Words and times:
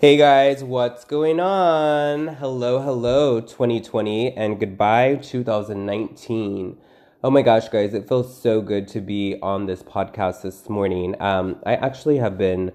Hey 0.00 0.16
guys, 0.16 0.62
what's 0.62 1.04
going 1.04 1.40
on? 1.40 2.28
Hello, 2.28 2.80
hello, 2.80 3.40
2020, 3.40 4.32
and 4.36 4.60
goodbye, 4.60 5.16
2019. 5.16 6.78
Oh 7.24 7.30
my 7.32 7.42
gosh, 7.42 7.68
guys, 7.68 7.94
it 7.94 8.06
feels 8.06 8.40
so 8.40 8.60
good 8.60 8.86
to 8.88 9.00
be 9.00 9.40
on 9.42 9.66
this 9.66 9.82
podcast 9.82 10.42
this 10.42 10.68
morning. 10.68 11.20
Um, 11.20 11.56
I 11.66 11.74
actually 11.74 12.18
have 12.18 12.38
been 12.38 12.70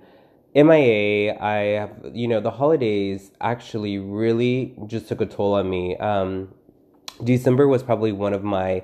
MIA. 0.53 1.39
I 1.39 1.79
have, 1.79 2.11
you 2.11 2.27
know, 2.27 2.41
the 2.41 2.51
holidays 2.51 3.31
actually 3.39 3.99
really 3.99 4.75
just 4.87 5.07
took 5.07 5.21
a 5.21 5.25
toll 5.25 5.53
on 5.53 5.69
me. 5.69 5.95
Um, 5.95 6.53
December 7.23 7.69
was 7.69 7.83
probably 7.83 8.11
one 8.11 8.33
of 8.33 8.43
my 8.43 8.83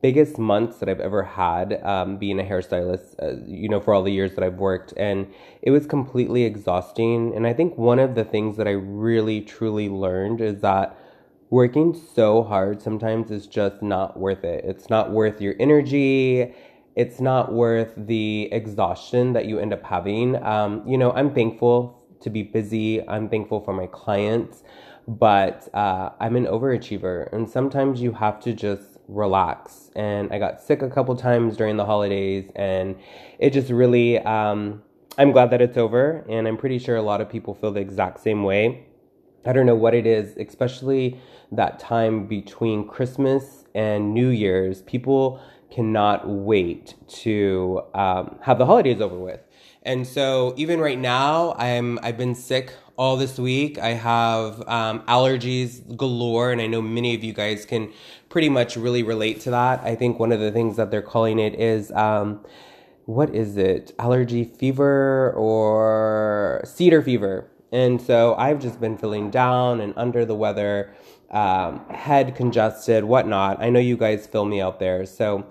biggest 0.00 0.38
months 0.38 0.78
that 0.78 0.88
I've 0.88 1.00
ever 1.00 1.22
had 1.24 1.82
um, 1.82 2.18
being 2.18 2.38
a 2.38 2.44
hairstylist, 2.44 3.14
uh, 3.20 3.44
you 3.46 3.68
know, 3.68 3.80
for 3.80 3.92
all 3.92 4.02
the 4.02 4.12
years 4.12 4.34
that 4.34 4.44
I've 4.44 4.58
worked. 4.58 4.94
And 4.96 5.26
it 5.62 5.70
was 5.70 5.86
completely 5.86 6.44
exhausting. 6.44 7.34
And 7.34 7.46
I 7.46 7.52
think 7.52 7.76
one 7.76 7.98
of 7.98 8.14
the 8.14 8.24
things 8.24 8.56
that 8.58 8.68
I 8.68 8.72
really, 8.72 9.40
truly 9.40 9.88
learned 9.88 10.40
is 10.40 10.60
that 10.60 10.96
working 11.50 11.94
so 12.14 12.42
hard 12.42 12.80
sometimes 12.80 13.30
is 13.30 13.46
just 13.46 13.82
not 13.82 14.18
worth 14.18 14.44
it. 14.44 14.64
It's 14.64 14.88
not 14.88 15.10
worth 15.10 15.40
your 15.40 15.54
energy. 15.58 16.54
It's 16.94 17.20
not 17.20 17.52
worth 17.52 17.94
the 17.96 18.48
exhaustion 18.52 19.32
that 19.32 19.46
you 19.46 19.58
end 19.58 19.72
up 19.72 19.82
having. 19.82 20.36
Um, 20.44 20.82
you 20.86 20.98
know, 20.98 21.12
I'm 21.12 21.32
thankful 21.34 22.02
to 22.20 22.30
be 22.30 22.42
busy. 22.42 23.06
I'm 23.08 23.28
thankful 23.28 23.60
for 23.60 23.72
my 23.72 23.86
clients, 23.86 24.62
but 25.06 25.68
uh, 25.74 26.10
I'm 26.20 26.36
an 26.36 26.46
overachiever. 26.46 27.32
And 27.32 27.48
sometimes 27.48 28.00
you 28.00 28.12
have 28.12 28.40
to 28.40 28.52
just 28.52 28.97
relax. 29.08 29.90
And 29.96 30.32
I 30.32 30.38
got 30.38 30.60
sick 30.60 30.82
a 30.82 30.90
couple 30.90 31.16
times 31.16 31.56
during 31.56 31.76
the 31.76 31.84
holidays, 31.84 32.50
and 32.54 32.96
it 33.38 33.52
just 33.52 33.70
really, 33.70 34.18
um, 34.18 34.82
I'm 35.16 35.32
glad 35.32 35.50
that 35.50 35.60
it's 35.60 35.76
over. 35.76 36.24
And 36.28 36.46
I'm 36.46 36.56
pretty 36.56 36.78
sure 36.78 36.96
a 36.96 37.02
lot 37.02 37.20
of 37.20 37.28
people 37.28 37.54
feel 37.54 37.72
the 37.72 37.80
exact 37.80 38.20
same 38.20 38.44
way. 38.44 38.84
I 39.46 39.52
don't 39.52 39.66
know 39.66 39.74
what 39.74 39.94
it 39.94 40.06
is, 40.06 40.36
especially 40.36 41.20
that 41.50 41.78
time 41.78 42.26
between 42.26 42.86
Christmas 42.86 43.64
and 43.74 44.12
New 44.12 44.28
Year's. 44.28 44.82
People 44.82 45.40
cannot 45.70 46.28
wait 46.28 46.94
to 47.08 47.82
um, 47.94 48.38
have 48.42 48.58
the 48.58 48.66
holidays 48.66 49.00
over 49.00 49.18
with. 49.18 49.40
And 49.82 50.06
so 50.06 50.54
even 50.56 50.80
right 50.80 50.98
now, 50.98 51.54
I'm 51.58 51.98
I've 52.02 52.18
been 52.18 52.34
sick 52.34 52.74
all 52.98 53.16
this 53.16 53.38
week. 53.38 53.78
I 53.78 53.90
have 53.90 54.60
um, 54.68 55.00
allergies 55.02 55.96
galore, 55.96 56.50
and 56.50 56.60
I 56.60 56.66
know 56.66 56.82
many 56.82 57.14
of 57.14 57.22
you 57.22 57.32
guys 57.32 57.64
can 57.64 57.92
pretty 58.28 58.48
much 58.48 58.76
really 58.76 59.04
relate 59.04 59.40
to 59.42 59.50
that. 59.52 59.82
I 59.84 59.94
think 59.94 60.18
one 60.18 60.32
of 60.32 60.40
the 60.40 60.50
things 60.50 60.76
that 60.76 60.90
they're 60.90 61.00
calling 61.00 61.38
it 61.38 61.54
is 61.54 61.92
um, 61.92 62.44
what 63.06 63.34
is 63.34 63.56
it? 63.56 63.94
Allergy 63.98 64.44
fever 64.44 65.32
or 65.36 66.60
cedar 66.64 67.00
fever. 67.00 67.48
And 67.70 68.02
so 68.02 68.34
I've 68.34 68.58
just 68.58 68.80
been 68.80 68.98
feeling 68.98 69.30
down 69.30 69.80
and 69.80 69.94
under 69.96 70.24
the 70.24 70.34
weather, 70.34 70.92
um, 71.30 71.86
head 71.90 72.34
congested, 72.34 73.04
whatnot. 73.04 73.62
I 73.62 73.70
know 73.70 73.78
you 73.80 73.96
guys 73.96 74.26
feel 74.26 74.44
me 74.44 74.60
out 74.60 74.80
there. 74.80 75.06
So 75.06 75.46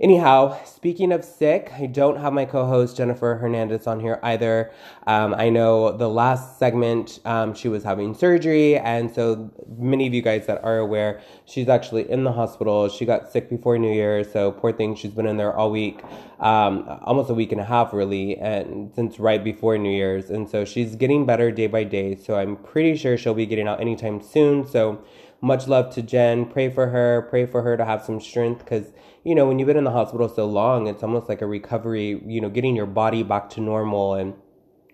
Anyhow, 0.00 0.58
speaking 0.64 1.12
of 1.12 1.24
sick, 1.24 1.72
I 1.78 1.86
don't 1.86 2.16
have 2.16 2.32
my 2.32 2.46
co 2.46 2.66
host 2.66 2.96
Jennifer 2.96 3.36
Hernandez 3.36 3.86
on 3.86 4.00
here 4.00 4.18
either. 4.24 4.72
Um, 5.06 5.32
I 5.34 5.50
know 5.50 5.96
the 5.96 6.08
last 6.08 6.58
segment 6.58 7.20
um, 7.24 7.54
she 7.54 7.68
was 7.68 7.84
having 7.84 8.12
surgery, 8.12 8.76
and 8.76 9.14
so 9.14 9.52
many 9.78 10.08
of 10.08 10.12
you 10.12 10.20
guys 10.20 10.48
that 10.48 10.64
are 10.64 10.78
aware, 10.78 11.20
she's 11.44 11.68
actually 11.68 12.10
in 12.10 12.24
the 12.24 12.32
hospital. 12.32 12.88
She 12.88 13.06
got 13.06 13.30
sick 13.30 13.48
before 13.48 13.78
New 13.78 13.92
Year, 13.92 14.24
so 14.24 14.50
poor 14.50 14.72
thing, 14.72 14.96
she's 14.96 15.12
been 15.12 15.26
in 15.28 15.36
there 15.36 15.54
all 15.54 15.70
week, 15.70 16.02
um, 16.40 16.88
almost 17.02 17.30
a 17.30 17.34
week 17.34 17.52
and 17.52 17.60
a 17.60 17.64
half 17.64 17.92
really, 17.92 18.36
and 18.38 18.92
since 18.96 19.20
right 19.20 19.44
before 19.44 19.78
New 19.78 19.94
Year's. 19.94 20.28
And 20.28 20.50
so 20.50 20.64
she's 20.64 20.96
getting 20.96 21.24
better 21.24 21.52
day 21.52 21.68
by 21.68 21.84
day, 21.84 22.16
so 22.16 22.36
I'm 22.36 22.56
pretty 22.56 22.96
sure 22.96 23.16
she'll 23.16 23.32
be 23.32 23.46
getting 23.46 23.68
out 23.68 23.80
anytime 23.80 24.20
soon. 24.20 24.66
So 24.66 25.04
much 25.40 25.68
love 25.68 25.94
to 25.94 26.02
Jen. 26.02 26.46
Pray 26.46 26.70
for 26.70 26.88
her, 26.88 27.26
pray 27.30 27.46
for 27.46 27.62
her 27.62 27.76
to 27.76 27.84
have 27.84 28.02
some 28.02 28.20
strength 28.20 28.60
because 28.60 28.92
you 29.24 29.34
know, 29.34 29.46
when 29.46 29.58
you've 29.58 29.66
been 29.66 29.76
in 29.76 29.84
the 29.84 29.90
hospital 29.90 30.28
so 30.28 30.46
long, 30.46 30.86
it's 30.86 31.02
almost 31.02 31.28
like 31.28 31.40
a 31.40 31.46
recovery, 31.46 32.22
you 32.26 32.40
know, 32.40 32.50
getting 32.50 32.76
your 32.76 32.86
body 32.86 33.22
back 33.22 33.48
to 33.50 33.60
normal 33.60 34.14
and 34.14 34.34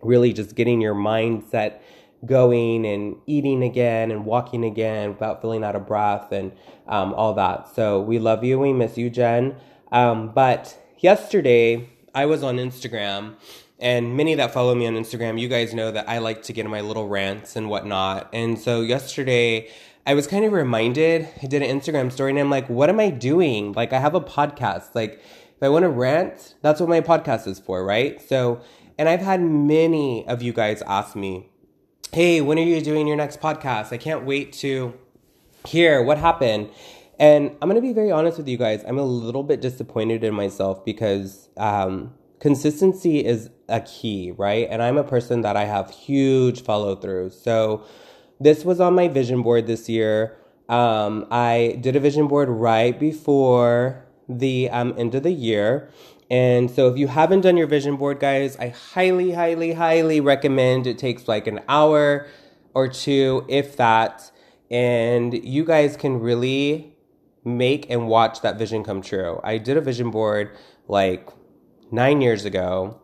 really 0.03 0.33
just 0.33 0.55
getting 0.55 0.81
your 0.81 0.95
mindset 0.95 1.81
going 2.25 2.87
and 2.87 3.17
eating 3.27 3.63
again 3.63 4.11
and 4.11 4.25
walking 4.25 4.65
again 4.65 5.11
without 5.11 5.41
feeling 5.41 5.65
out 5.65 5.75
of 5.75 5.87
breath 5.87 6.33
and 6.33 6.53
um, 6.87 7.13
all 7.15 7.35
that. 7.35 7.75
So 7.75 8.01
we 8.01 8.19
love 8.19 8.45
you. 8.45 8.59
We 8.59 8.73
miss 8.73 8.97
you, 8.97 9.11
Jen. 9.11 9.57
Um, 9.91 10.33
but 10.33 10.79
yesterday, 10.99 11.89
I 12.15 12.27
was 12.27 12.43
on 12.43 12.57
Instagram. 12.57 13.35
And 13.81 14.15
many 14.15 14.35
that 14.35 14.53
follow 14.53 14.75
me 14.75 14.87
on 14.87 14.95
Instagram, 14.95 15.41
you 15.41 15.49
guys 15.49 15.73
know 15.73 15.91
that 15.91 16.07
I 16.07 16.19
like 16.19 16.43
to 16.45 16.53
get 16.53 16.67
in 16.67 16.71
my 16.71 16.83
little 16.83 17.09
rants 17.09 17.57
and 17.57 17.71
whatnot. 17.71 18.29
And 18.33 18.59
so 18.59 18.83
yesterday, 18.83 19.71
I 20.07 20.15
was 20.15 20.27
kind 20.27 20.45
of 20.45 20.53
reminded, 20.53 21.29
I 21.43 21.47
did 21.47 21.63
an 21.63 21.79
Instagram 21.79 22.11
story 22.11 22.31
and 22.31 22.39
I'm 22.39 22.51
like, 22.51 22.69
what 22.69 22.89
am 22.89 22.99
I 22.99 23.11
doing? 23.11 23.73
Like, 23.73 23.93
I 23.93 23.99
have 23.99 24.15
a 24.15 24.21
podcast. 24.21 24.95
Like, 24.95 25.15
if 25.15 25.63
I 25.63 25.69
want 25.69 25.83
to 25.83 25.91
rant, 25.91 26.55
that's 26.63 26.81
what 26.81 26.89
my 26.89 27.01
podcast 27.01 27.47
is 27.47 27.59
for, 27.59 27.85
right? 27.85 28.21
So, 28.27 28.63
and 28.97 29.09
I've 29.09 29.21
had 29.21 29.43
many 29.43 30.27
of 30.27 30.43
you 30.43 30.53
guys 30.53 30.83
ask 30.83 31.15
me, 31.15 31.51
hey, 32.13 32.41
when 32.41 32.59
are 32.59 32.63
you 32.63 32.81
doing 32.81 33.07
your 33.07 33.17
next 33.17 33.41
podcast? 33.41 33.93
I 33.93 33.99
can't 33.99 34.25
wait 34.25 34.53
to 34.55 34.95
hear 35.67 36.03
what 36.03 36.19
happened. 36.19 36.71
And 37.19 37.51
I'm 37.61 37.69
going 37.69 37.81
to 37.81 37.87
be 37.87 37.93
very 37.93 38.11
honest 38.11 38.39
with 38.39 38.49
you 38.49 38.57
guys. 38.57 38.83
I'm 38.89 38.99
a 38.99 39.05
little 39.05 39.43
bit 39.43 39.61
disappointed 39.61 40.25
in 40.25 40.33
myself 40.33 40.83
because 40.85 41.51
um, 41.59 42.15
consistency 42.41 43.23
is 43.25 43.51
a 43.69 43.81
key, 43.81 44.33
right? 44.33 44.67
And 44.71 44.83
I'm 44.83 44.97
a 44.97 45.05
person 45.05 45.43
that 45.43 45.57
I 45.57 45.67
have 45.67 45.91
huge 45.91 46.63
follow 46.63 46.97
through. 46.97 47.31
So, 47.31 47.85
this 48.41 48.65
was 48.65 48.81
on 48.81 48.95
my 48.95 49.09
vision 49.09 49.43
board 49.43 49.67
this 49.67 49.89
year. 49.89 50.37
Um, 50.69 51.27
I 51.31 51.79
did 51.81 51.97
a 51.97 52.01
vision 52.01 52.27
board 52.27 52.49
right 52.49 52.99
before 52.99 54.07
the 54.29 54.71
um, 54.71 54.95
end 54.97 55.15
of 55.15 55.23
the 55.23 55.33
year. 55.33 55.91
And 56.31 56.71
so 56.71 56.89
if 56.89 56.97
you 56.97 57.09
haven't 57.09 57.41
done 57.41 57.57
your 57.57 57.67
vision 57.67 57.97
board, 57.97 58.21
guys, 58.21 58.57
I 58.57 58.69
highly, 58.69 59.33
highly, 59.33 59.73
highly 59.73 60.21
recommend 60.21 60.87
it 60.87 60.97
takes 60.97 61.27
like 61.27 61.49
an 61.49 61.61
hour 61.69 62.29
or 62.73 62.87
two, 62.87 63.45
if 63.49 63.77
that. 63.77 64.31
And 64.71 65.35
you 65.35 65.65
guys 65.65 65.97
can 65.97 66.21
really 66.21 66.97
make 67.45 67.91
and 67.91 68.07
watch 68.07 68.43
that 68.43 68.59
vision 68.59 68.85
come 68.85 69.03
true. 69.03 69.41
I 69.43 69.59
did 69.59 69.77
a 69.77 69.81
vision 69.81 70.11
board 70.11 70.57
like 70.87 71.29
nine 71.91 72.21
years 72.21 72.45
ago, 72.45 73.01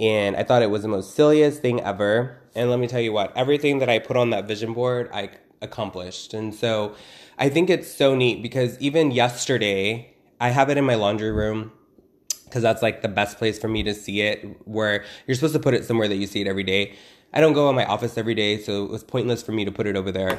and 0.00 0.36
I 0.36 0.42
thought 0.42 0.62
it 0.62 0.70
was 0.70 0.82
the 0.82 0.88
most 0.88 1.14
silliest 1.14 1.60
thing 1.60 1.80
ever. 1.80 2.40
And 2.54 2.70
let 2.70 2.78
me 2.78 2.86
tell 2.86 3.00
you 3.00 3.12
what, 3.12 3.36
everything 3.36 3.80
that 3.80 3.88
I 3.88 3.98
put 3.98 4.16
on 4.16 4.30
that 4.30 4.46
vision 4.46 4.72
board, 4.74 5.10
I 5.12 5.30
accomplished. 5.60 6.34
And 6.34 6.54
so 6.54 6.94
I 7.38 7.48
think 7.48 7.68
it's 7.68 7.92
so 7.92 8.14
neat 8.14 8.42
because 8.42 8.78
even 8.78 9.10
yesterday, 9.10 10.14
I 10.40 10.50
have 10.50 10.70
it 10.70 10.76
in 10.76 10.84
my 10.84 10.94
laundry 10.94 11.32
room 11.32 11.72
because 12.44 12.62
that's 12.62 12.82
like 12.82 13.02
the 13.02 13.08
best 13.08 13.38
place 13.38 13.58
for 13.58 13.66
me 13.66 13.82
to 13.82 13.92
see 13.94 14.20
it, 14.20 14.60
where 14.64 15.04
you're 15.26 15.34
supposed 15.34 15.54
to 15.54 15.60
put 15.60 15.74
it 15.74 15.84
somewhere 15.84 16.06
that 16.06 16.16
you 16.16 16.26
see 16.28 16.40
it 16.40 16.46
every 16.46 16.62
day. 16.62 16.94
I 17.32 17.40
don't 17.40 17.52
go 17.52 17.68
in 17.68 17.74
my 17.74 17.84
office 17.84 18.16
every 18.16 18.36
day, 18.36 18.58
so 18.58 18.84
it 18.84 18.90
was 18.90 19.02
pointless 19.02 19.42
for 19.42 19.50
me 19.50 19.64
to 19.64 19.72
put 19.72 19.88
it 19.88 19.96
over 19.96 20.12
there. 20.12 20.38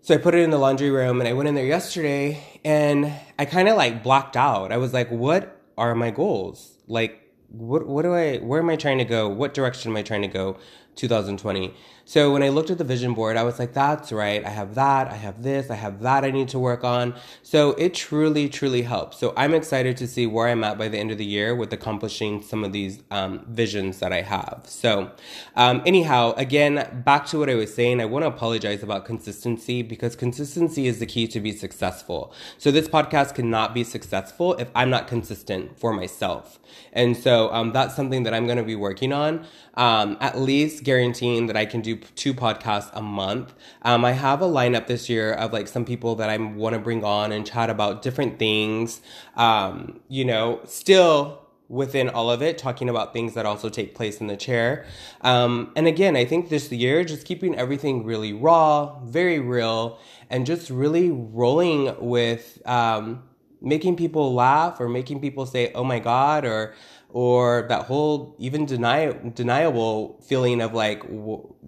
So 0.00 0.14
I 0.14 0.16
put 0.16 0.34
it 0.34 0.38
in 0.38 0.50
the 0.50 0.58
laundry 0.58 0.90
room 0.90 1.20
and 1.20 1.28
I 1.28 1.32
went 1.32 1.48
in 1.48 1.54
there 1.54 1.64
yesterday 1.64 2.60
and 2.64 3.12
I 3.38 3.44
kind 3.44 3.68
of 3.68 3.76
like 3.76 4.02
blocked 4.02 4.36
out. 4.36 4.72
I 4.72 4.78
was 4.78 4.92
like, 4.92 5.08
what 5.10 5.60
are 5.78 5.94
my 5.94 6.10
goals? 6.10 6.76
Like, 6.88 7.21
what 7.52 7.86
what 7.86 8.02
do 8.02 8.14
I 8.14 8.38
where 8.38 8.60
am 8.60 8.70
I 8.70 8.76
trying 8.76 8.98
to 8.98 9.04
go? 9.04 9.28
What 9.28 9.54
direction 9.54 9.90
am 9.90 9.96
I 9.96 10.02
trying 10.02 10.22
to 10.22 10.28
go 10.28 10.58
2020? 10.96 11.74
So 12.04 12.32
when 12.32 12.42
I 12.42 12.48
looked 12.48 12.70
at 12.70 12.78
the 12.78 12.84
vision 12.84 13.14
board, 13.14 13.36
I 13.36 13.44
was 13.44 13.58
like, 13.58 13.72
that's 13.72 14.10
right. 14.10 14.44
I 14.44 14.48
have 14.48 14.74
that, 14.74 15.08
I 15.08 15.14
have 15.14 15.42
this, 15.42 15.70
I 15.70 15.76
have 15.76 16.00
that 16.00 16.24
I 16.24 16.30
need 16.30 16.48
to 16.48 16.58
work 16.58 16.82
on. 16.82 17.14
So 17.42 17.70
it 17.72 17.94
truly, 17.94 18.48
truly 18.48 18.82
helps. 18.82 19.18
So 19.18 19.32
I'm 19.36 19.54
excited 19.54 19.96
to 19.98 20.08
see 20.08 20.26
where 20.26 20.48
I'm 20.48 20.64
at 20.64 20.78
by 20.78 20.88
the 20.88 20.98
end 20.98 21.12
of 21.12 21.18
the 21.18 21.24
year 21.24 21.54
with 21.54 21.72
accomplishing 21.72 22.42
some 22.42 22.64
of 22.64 22.72
these 22.72 23.02
um, 23.10 23.44
visions 23.48 24.00
that 24.00 24.12
I 24.12 24.22
have. 24.22 24.64
So, 24.66 25.12
um, 25.54 25.82
anyhow, 25.86 26.34
again, 26.36 27.02
back 27.04 27.26
to 27.26 27.38
what 27.38 27.48
I 27.48 27.54
was 27.54 27.72
saying, 27.72 28.00
I 28.00 28.04
want 28.04 28.24
to 28.24 28.28
apologize 28.28 28.82
about 28.82 29.04
consistency 29.04 29.82
because 29.82 30.16
consistency 30.16 30.88
is 30.88 30.98
the 30.98 31.06
key 31.06 31.28
to 31.28 31.40
be 31.40 31.52
successful. 31.52 32.34
So 32.58 32.70
this 32.70 32.88
podcast 32.88 33.34
cannot 33.34 33.74
be 33.74 33.84
successful 33.84 34.54
if 34.54 34.68
I'm 34.74 34.90
not 34.90 35.06
consistent 35.06 35.78
for 35.78 35.92
myself. 35.92 36.58
And 36.92 37.16
so 37.16 37.41
um, 37.52 37.72
that's 37.72 37.94
something 37.94 38.24
that 38.24 38.34
I'm 38.34 38.46
going 38.46 38.58
to 38.58 38.64
be 38.64 38.76
working 38.76 39.12
on, 39.12 39.46
um, 39.74 40.16
at 40.20 40.38
least 40.38 40.82
guaranteeing 40.82 41.46
that 41.46 41.56
I 41.56 41.64
can 41.64 41.80
do 41.80 41.92
do 41.94 42.06
two 42.14 42.34
podcasts 42.34 42.90
a 42.92 43.02
month. 43.02 43.54
Um, 43.82 44.04
I 44.04 44.12
have 44.12 44.42
a 44.42 44.46
lineup 44.46 44.86
this 44.86 45.08
year 45.08 45.32
of 45.32 45.52
like 45.52 45.68
some 45.68 45.84
people 45.84 46.14
that 46.16 46.30
I 46.30 46.36
want 46.36 46.74
to 46.74 46.78
bring 46.78 47.04
on 47.04 47.32
and 47.32 47.46
chat 47.46 47.70
about 47.70 48.02
different 48.02 48.38
things. 48.38 49.00
Um, 49.36 50.00
you 50.08 50.24
know, 50.24 50.60
still 50.64 51.40
within 51.68 52.08
all 52.10 52.30
of 52.30 52.42
it, 52.42 52.58
talking 52.58 52.88
about 52.88 53.14
things 53.14 53.32
that 53.34 53.46
also 53.46 53.68
take 53.70 53.94
place 53.94 54.20
in 54.20 54.26
the 54.26 54.36
chair. 54.36 54.84
Um, 55.22 55.72
and 55.74 55.86
again, 55.86 56.16
I 56.16 56.26
think 56.26 56.50
this 56.50 56.70
year, 56.70 57.02
just 57.02 57.26
keeping 57.26 57.54
everything 57.54 58.04
really 58.04 58.32
raw, 58.32 59.00
very 59.04 59.38
real, 59.38 59.98
and 60.28 60.44
just 60.44 60.68
really 60.68 61.10
rolling 61.10 61.94
with 61.98 62.60
um, 62.66 63.22
making 63.62 63.96
people 63.96 64.34
laugh 64.34 64.80
or 64.80 64.88
making 64.88 65.20
people 65.20 65.46
say, 65.46 65.72
oh 65.72 65.84
my 65.84 65.98
God, 65.98 66.44
or 66.44 66.74
or 67.12 67.66
that 67.68 67.84
whole 67.84 68.34
even 68.38 68.66
deny, 68.66 69.12
deniable 69.34 70.18
feeling 70.26 70.60
of 70.60 70.72
like, 70.72 71.02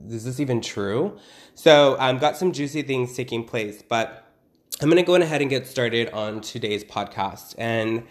is 0.09 0.25
this 0.25 0.41
even 0.41 0.61
true? 0.61 1.17
So 1.55 1.97
I've 1.99 2.17
um, 2.17 2.19
got 2.19 2.37
some 2.37 2.53
juicy 2.53 2.83
things 2.83 3.15
taking 3.15 3.45
place, 3.45 3.83
but 3.83 4.27
I'm 4.81 4.89
going 4.89 5.03
to 5.03 5.07
go 5.07 5.15
ahead 5.15 5.41
and 5.41 5.51
get 5.51 5.67
started 5.67 6.11
on 6.11 6.41
today's 6.41 6.83
podcast. 6.83 7.55
And 7.59 8.05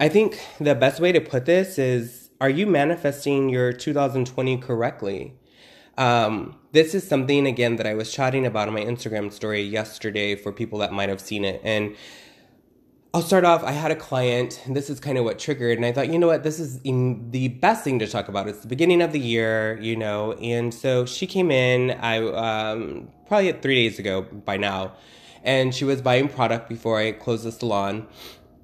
I 0.00 0.08
think 0.08 0.40
the 0.58 0.74
best 0.74 1.00
way 1.00 1.12
to 1.12 1.20
put 1.20 1.44
this 1.44 1.78
is 1.78 2.30
are 2.40 2.50
you 2.50 2.66
manifesting 2.66 3.48
your 3.50 3.72
2020 3.72 4.56
correctly? 4.58 5.34
Um, 5.96 6.56
this 6.72 6.94
is 6.94 7.06
something, 7.06 7.46
again, 7.46 7.76
that 7.76 7.86
I 7.86 7.94
was 7.94 8.12
chatting 8.12 8.46
about 8.46 8.66
on 8.66 8.74
my 8.74 8.80
Instagram 8.80 9.32
story 9.32 9.62
yesterday 9.62 10.34
for 10.34 10.50
people 10.50 10.78
that 10.80 10.92
might 10.92 11.08
have 11.08 11.20
seen 11.20 11.44
it. 11.44 11.60
And 11.62 11.94
I'll 13.14 13.20
start 13.20 13.44
off. 13.44 13.62
I 13.62 13.72
had 13.72 13.90
a 13.90 13.96
client, 13.96 14.62
and 14.64 14.74
this 14.74 14.88
is 14.88 14.98
kind 14.98 15.18
of 15.18 15.24
what 15.24 15.38
triggered. 15.38 15.76
And 15.76 15.84
I 15.84 15.92
thought, 15.92 16.08
you 16.08 16.18
know 16.18 16.28
what, 16.28 16.44
this 16.44 16.58
is 16.58 16.80
the 16.80 17.48
best 17.60 17.84
thing 17.84 17.98
to 17.98 18.06
talk 18.06 18.28
about. 18.28 18.48
It's 18.48 18.60
the 18.60 18.68
beginning 18.68 19.02
of 19.02 19.12
the 19.12 19.20
year, 19.20 19.78
you 19.82 19.96
know. 19.96 20.32
And 20.34 20.72
so 20.72 21.04
she 21.04 21.26
came 21.26 21.50
in, 21.50 21.90
I 21.90 22.26
um, 22.26 23.10
probably 23.26 23.52
three 23.52 23.74
days 23.86 23.98
ago 23.98 24.22
by 24.22 24.56
now, 24.56 24.94
and 25.44 25.74
she 25.74 25.84
was 25.84 26.00
buying 26.00 26.26
product 26.26 26.70
before 26.70 26.98
I 26.98 27.12
closed 27.12 27.44
the 27.44 27.52
salon 27.52 28.06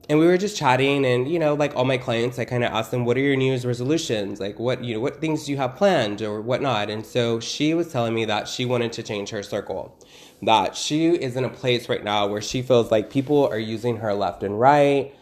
and 0.08 0.18
we 0.18 0.26
were 0.26 0.38
just 0.38 0.56
chatting 0.56 1.04
and 1.04 1.30
you 1.30 1.38
know 1.38 1.54
like 1.54 1.74
all 1.76 1.84
my 1.84 1.98
clients 1.98 2.38
i 2.38 2.44
kind 2.44 2.64
of 2.64 2.72
asked 2.72 2.90
them 2.90 3.04
what 3.04 3.16
are 3.16 3.20
your 3.20 3.36
new 3.36 3.46
year's 3.46 3.66
resolutions 3.66 4.40
like 4.40 4.58
what 4.58 4.82
you 4.82 4.94
know 4.94 5.00
what 5.00 5.20
things 5.20 5.44
do 5.44 5.52
you 5.52 5.58
have 5.58 5.76
planned 5.76 6.22
or 6.22 6.40
whatnot 6.40 6.88
and 6.88 7.04
so 7.04 7.38
she 7.38 7.74
was 7.74 7.92
telling 7.92 8.14
me 8.14 8.24
that 8.24 8.48
she 8.48 8.64
wanted 8.64 8.92
to 8.92 9.02
change 9.02 9.30
her 9.30 9.42
circle 9.42 9.98
that 10.43 10.76
she 10.76 11.08
is 11.08 11.37
in 11.37 11.44
a 11.44 11.49
place 11.49 11.88
right 11.88 12.05
now 12.05 12.26
where 12.26 12.40
she 12.40 12.62
feels 12.62 12.90
like 12.90 13.11
people 13.11 13.46
are 13.49 13.58
using 13.58 13.96
her 13.96 14.14
left 14.14 14.43
and 14.43 14.58
right 14.58 15.14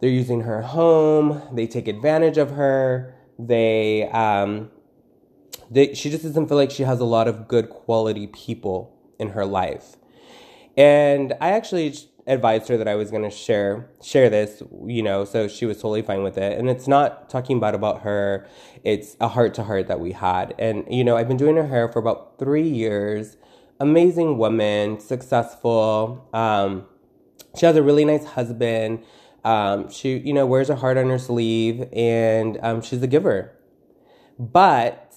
they're 0.00 0.10
using 0.10 0.42
her 0.42 0.62
home 0.62 1.42
they 1.52 1.66
take 1.66 1.88
advantage 1.88 2.38
of 2.38 2.52
her 2.52 3.14
they 3.38 4.08
um 4.10 4.70
they, 5.70 5.94
she 5.94 6.10
just 6.10 6.22
doesn't 6.22 6.48
feel 6.48 6.56
like 6.56 6.70
she 6.70 6.82
has 6.82 7.00
a 7.00 7.04
lot 7.04 7.28
of 7.28 7.48
good 7.48 7.68
quality 7.70 8.26
people 8.26 8.94
in 9.18 9.30
her 9.30 9.44
life 9.44 9.96
and 10.76 11.34
i 11.40 11.50
actually 11.50 11.94
advised 12.26 12.68
her 12.68 12.76
that 12.76 12.86
I 12.86 12.94
was 12.94 13.10
going 13.10 13.22
to 13.22 13.30
share 13.30 13.90
share 14.02 14.30
this, 14.30 14.62
you 14.86 15.02
know, 15.02 15.24
so 15.24 15.48
she 15.48 15.66
was 15.66 15.78
totally 15.78 16.02
fine 16.02 16.22
with 16.22 16.38
it. 16.38 16.58
And 16.58 16.70
it's 16.70 16.86
not 16.86 17.28
talking 17.28 17.58
bad 17.58 17.74
about 17.74 18.02
her. 18.02 18.46
It's 18.84 19.16
a 19.20 19.28
heart 19.28 19.54
to 19.54 19.64
heart 19.64 19.88
that 19.88 20.00
we 20.00 20.12
had. 20.12 20.54
And 20.58 20.84
you 20.88 21.04
know, 21.04 21.16
I've 21.16 21.28
been 21.28 21.36
doing 21.36 21.56
her 21.56 21.66
hair 21.66 21.88
for 21.88 21.98
about 21.98 22.38
3 22.38 22.62
years. 22.68 23.36
Amazing 23.80 24.38
woman, 24.38 25.00
successful. 25.00 26.28
Um, 26.32 26.86
she 27.58 27.66
has 27.66 27.76
a 27.76 27.82
really 27.82 28.04
nice 28.04 28.24
husband. 28.24 29.04
Um, 29.44 29.90
she, 29.90 30.18
you 30.18 30.32
know, 30.32 30.46
wears 30.46 30.68
her 30.68 30.76
heart 30.76 30.96
on 30.96 31.08
her 31.08 31.18
sleeve 31.18 31.88
and 31.92 32.58
um, 32.62 32.80
she's 32.80 33.02
a 33.02 33.06
giver. 33.06 33.52
But 34.38 35.14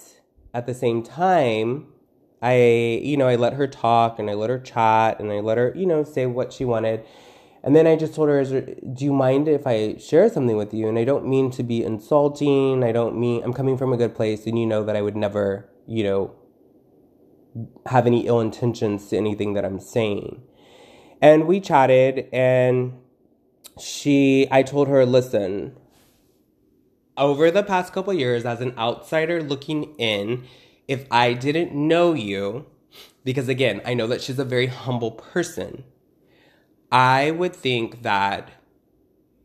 at 0.54 0.66
the 0.66 0.74
same 0.74 1.04
time, 1.04 1.88
I, 2.42 3.02
you 3.04 3.18
know, 3.18 3.28
I 3.28 3.36
let 3.36 3.54
her 3.54 3.68
talk 3.68 4.20
and 4.20 4.30
I 4.30 4.34
let 4.34 4.50
her 4.50 4.60
chat 4.60 5.20
and 5.20 5.32
I 5.32 5.40
let 5.40 5.58
her, 5.58 5.74
you 5.76 5.86
know, 5.86 6.04
say 6.04 6.26
what 6.26 6.52
she 6.52 6.66
wanted. 6.66 7.06
And 7.64 7.76
then 7.76 7.88
I 7.88 7.96
just 7.96 8.14
told 8.14 8.30
her, 8.30 8.44
Do 8.44 9.06
you 9.06 9.14
mind 9.14 9.48
if 9.48 9.66
I 9.66 9.98
share 9.98 10.30
something 10.30 10.56
with 10.56 10.74
you? 10.74 10.88
And 10.88 11.00
I 11.00 11.04
don't 11.04 11.28
mean 11.28 11.50
to 11.52 11.64
be 11.64 11.84
insulting. 11.84 12.84
I 12.84 12.92
don't 12.92 13.18
mean, 13.20 13.44
I'm 13.44 13.54
coming 13.54 13.78
from 13.78 13.94
a 13.94 13.98
good 13.98 14.14
place 14.14 14.46
and 14.46 14.60
you 14.60 14.66
know 14.66 14.84
that 14.84 14.96
I 14.96 15.02
would 15.02 15.16
never, 15.16 15.68
you 15.88 16.04
know, 16.04 16.36
have 17.86 18.06
any 18.06 18.28
ill 18.28 18.40
intentions 18.40 19.08
to 19.10 19.18
anything 19.18 19.54
that 19.54 19.66
I'm 19.66 19.80
saying. 19.80 20.42
And 21.22 21.48
we 21.48 21.60
chatted 21.60 22.28
and 22.34 22.94
she, 23.80 24.48
I 24.52 24.64
told 24.64 24.88
her, 24.88 25.06
Listen, 25.06 25.76
over 27.18 27.50
the 27.52 27.64
past 27.64 27.94
couple 27.94 28.14
years, 28.14 28.46
as 28.46 28.62
an 28.62 28.74
outsider 28.78 29.42
looking 29.42 29.96
in, 29.98 30.46
if 30.88 31.06
I 31.10 31.34
didn't 31.34 31.74
know 31.74 32.14
you, 32.14 32.66
because 33.24 33.48
again, 33.48 33.82
I 33.86 33.94
know 33.94 34.08
that 34.08 34.22
she's 34.22 34.40
a 34.40 34.46
very 34.46 34.68
humble 34.68 35.12
person, 35.12 35.84
I 36.92 37.32
would 37.32 37.56
think 37.56 38.04
that 38.04 38.52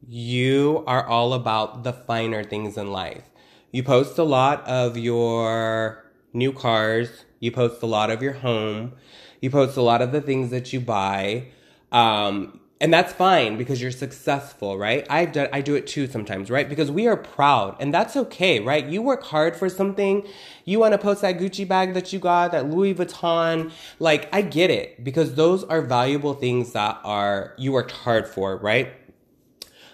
you 0.07 0.85
are 0.87 1.07
all 1.07 1.33
about 1.33 1.85
the 1.85 1.93
finer 1.93 2.43
things 2.43 2.77
in 2.77 2.91
life. 2.91 3.25
You 3.73 3.83
post 3.83 4.19
a 4.19 4.25
lot 4.25 4.67
of 4.67 4.97
your 4.97 6.10
new 6.33 6.53
cars, 6.53 7.25
you 7.39 7.51
post 7.51 7.83
a 7.83 7.87
lot 7.87 8.11
of 8.11 8.23
your 8.23 8.35
home, 8.35 8.93
you 9.41 9.51
post 9.51 9.77
a 9.77 9.83
lot 9.83 10.03
of 10.03 10.13
the 10.13 10.21
things 10.21 10.51
that 10.51 10.73
you 10.73 10.81
buy. 10.81 11.47
Um, 11.93 12.61
and 12.83 12.95
that's 12.95 13.13
fine 13.13 13.59
because 13.59 13.83
you're 13.83 13.91
successful, 13.91 14.79
right? 14.79 15.07
I've 15.11 15.33
done, 15.33 15.49
I 15.53 15.61
do 15.61 15.75
it 15.75 15.87
too 15.87 16.07
sometimes, 16.07 16.51
right? 16.51 16.67
Because 16.67 16.91
we 16.91 17.07
are 17.07 17.17
proud 17.17 17.77
and 17.79 17.93
that's 17.93 18.17
okay, 18.17 18.59
right? 18.61 18.87
You 18.87 19.03
work 19.03 19.23
hard 19.23 19.55
for 19.55 19.69
something. 19.69 20.27
You 20.65 20.79
want 20.79 20.93
to 20.93 20.99
post 20.99 21.21
that 21.21 21.39
Gucci 21.39 21.69
bag 21.69 21.93
that 21.93 22.11
you 22.11 22.19
got, 22.19 22.53
that 22.53 22.71
Louis 22.71 22.95
Vuitton. 22.95 23.71
Like, 23.99 24.35
I 24.35 24.41
get 24.41 24.71
it 24.71 25.05
because 25.05 25.35
those 25.35 25.63
are 25.65 25.83
valuable 25.83 26.33
things 26.33 26.73
that 26.73 26.99
are, 27.05 27.55
you 27.59 27.73
worked 27.73 27.93
hard 27.93 28.27
for, 28.27 28.57
right? 28.57 28.95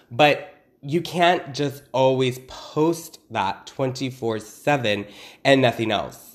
But 0.09 0.53
you 0.81 1.01
can't 1.01 1.53
just 1.53 1.83
always 1.91 2.39
post 2.47 3.19
that 3.31 3.67
24 3.67 4.39
7 4.39 5.05
and 5.43 5.61
nothing 5.61 5.91
else. 5.91 6.26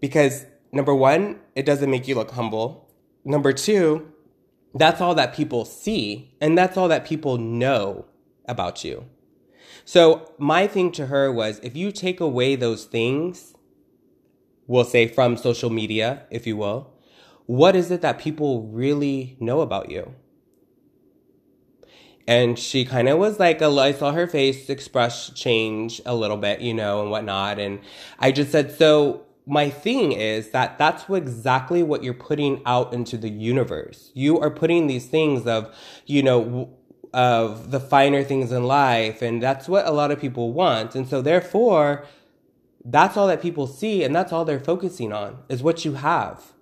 Because 0.00 0.46
number 0.72 0.94
one, 0.94 1.40
it 1.54 1.66
doesn't 1.66 1.90
make 1.90 2.08
you 2.08 2.14
look 2.14 2.32
humble. 2.32 2.90
Number 3.24 3.52
two, 3.52 4.10
that's 4.74 5.00
all 5.00 5.14
that 5.14 5.34
people 5.34 5.64
see 5.64 6.34
and 6.40 6.56
that's 6.56 6.76
all 6.76 6.88
that 6.88 7.04
people 7.04 7.38
know 7.38 8.06
about 8.46 8.84
you. 8.84 9.06
So 9.84 10.32
my 10.38 10.66
thing 10.66 10.92
to 10.92 11.06
her 11.06 11.32
was 11.32 11.58
if 11.62 11.76
you 11.76 11.92
take 11.92 12.20
away 12.20 12.56
those 12.56 12.84
things, 12.84 13.54
we'll 14.66 14.84
say 14.84 15.08
from 15.08 15.36
social 15.36 15.70
media, 15.70 16.26
if 16.30 16.46
you 16.46 16.56
will, 16.56 16.92
what 17.46 17.74
is 17.74 17.90
it 17.90 18.00
that 18.02 18.18
people 18.18 18.62
really 18.68 19.36
know 19.40 19.60
about 19.60 19.90
you? 19.90 20.14
And 22.28 22.56
she 22.56 22.84
kind 22.84 23.08
of 23.08 23.18
was 23.18 23.40
like, 23.40 23.60
oh, 23.60 23.76
I 23.80 23.90
saw 23.90 24.12
her 24.12 24.28
face 24.28 24.70
express 24.70 25.30
change 25.30 26.00
a 26.06 26.14
little 26.14 26.36
bit, 26.36 26.60
you 26.60 26.72
know, 26.72 27.02
and 27.02 27.10
whatnot. 27.10 27.58
And 27.58 27.80
I 28.20 28.30
just 28.30 28.52
said, 28.52 28.70
so 28.70 29.26
my 29.50 29.68
thing 29.68 30.12
is 30.12 30.50
that 30.50 30.78
that's 30.78 31.08
what 31.08 31.20
exactly 31.20 31.82
what 31.82 32.04
you're 32.04 32.14
putting 32.14 32.62
out 32.64 32.94
into 32.94 33.16
the 33.16 33.28
universe. 33.28 34.12
You 34.14 34.38
are 34.38 34.50
putting 34.50 34.86
these 34.86 35.06
things 35.06 35.44
of, 35.44 35.74
you 36.06 36.22
know, 36.22 36.70
of 37.12 37.72
the 37.72 37.80
finer 37.80 38.22
things 38.22 38.52
in 38.52 38.64
life, 38.64 39.22
and 39.22 39.42
that's 39.42 39.68
what 39.68 39.86
a 39.86 39.90
lot 39.90 40.12
of 40.12 40.20
people 40.20 40.52
want. 40.52 40.94
And 40.94 41.08
so, 41.08 41.20
therefore, 41.20 42.06
that's 42.84 43.16
all 43.16 43.26
that 43.26 43.42
people 43.42 43.66
see, 43.66 44.04
and 44.04 44.14
that's 44.14 44.32
all 44.32 44.44
they're 44.44 44.60
focusing 44.60 45.12
on 45.12 45.38
is 45.48 45.64
what 45.64 45.84
you 45.84 45.94
have. 45.94 46.52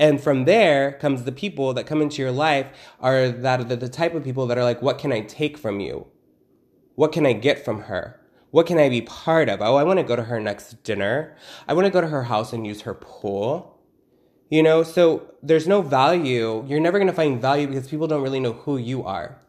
And 0.00 0.18
from 0.18 0.46
there 0.46 0.92
comes 0.92 1.24
the 1.24 1.32
people 1.32 1.74
that 1.74 1.86
come 1.86 2.00
into 2.00 2.22
your 2.22 2.32
life 2.32 2.68
are 3.00 3.28
that 3.28 3.68
the, 3.68 3.76
the 3.76 3.88
type 3.90 4.14
of 4.14 4.24
people 4.24 4.46
that 4.46 4.56
are 4.56 4.64
like, 4.64 4.80
what 4.80 4.98
can 4.98 5.12
I 5.12 5.20
take 5.20 5.58
from 5.58 5.78
you? 5.78 6.06
What 6.94 7.12
can 7.12 7.26
I 7.26 7.34
get 7.34 7.62
from 7.62 7.82
her? 7.82 8.18
What 8.54 8.68
can 8.68 8.78
I 8.78 8.88
be 8.88 9.00
part 9.00 9.48
of? 9.48 9.60
Oh, 9.60 9.74
I 9.74 9.82
want 9.82 9.98
to 9.98 10.04
go 10.04 10.14
to 10.14 10.22
her 10.22 10.38
next 10.38 10.84
dinner. 10.84 11.36
I 11.66 11.74
want 11.74 11.86
to 11.86 11.90
go 11.90 12.00
to 12.00 12.06
her 12.06 12.22
house 12.22 12.52
and 12.52 12.64
use 12.64 12.82
her 12.82 12.94
pool. 12.94 13.82
You 14.48 14.62
know, 14.62 14.84
so 14.84 15.34
there's 15.42 15.66
no 15.66 15.82
value. 15.82 16.64
You're 16.64 16.78
never 16.78 17.00
going 17.00 17.08
to 17.08 17.12
find 17.12 17.42
value 17.42 17.66
because 17.66 17.88
people 17.88 18.06
don't 18.06 18.22
really 18.22 18.38
know 18.38 18.52
who 18.52 18.76
you 18.76 19.02
are. 19.02 19.42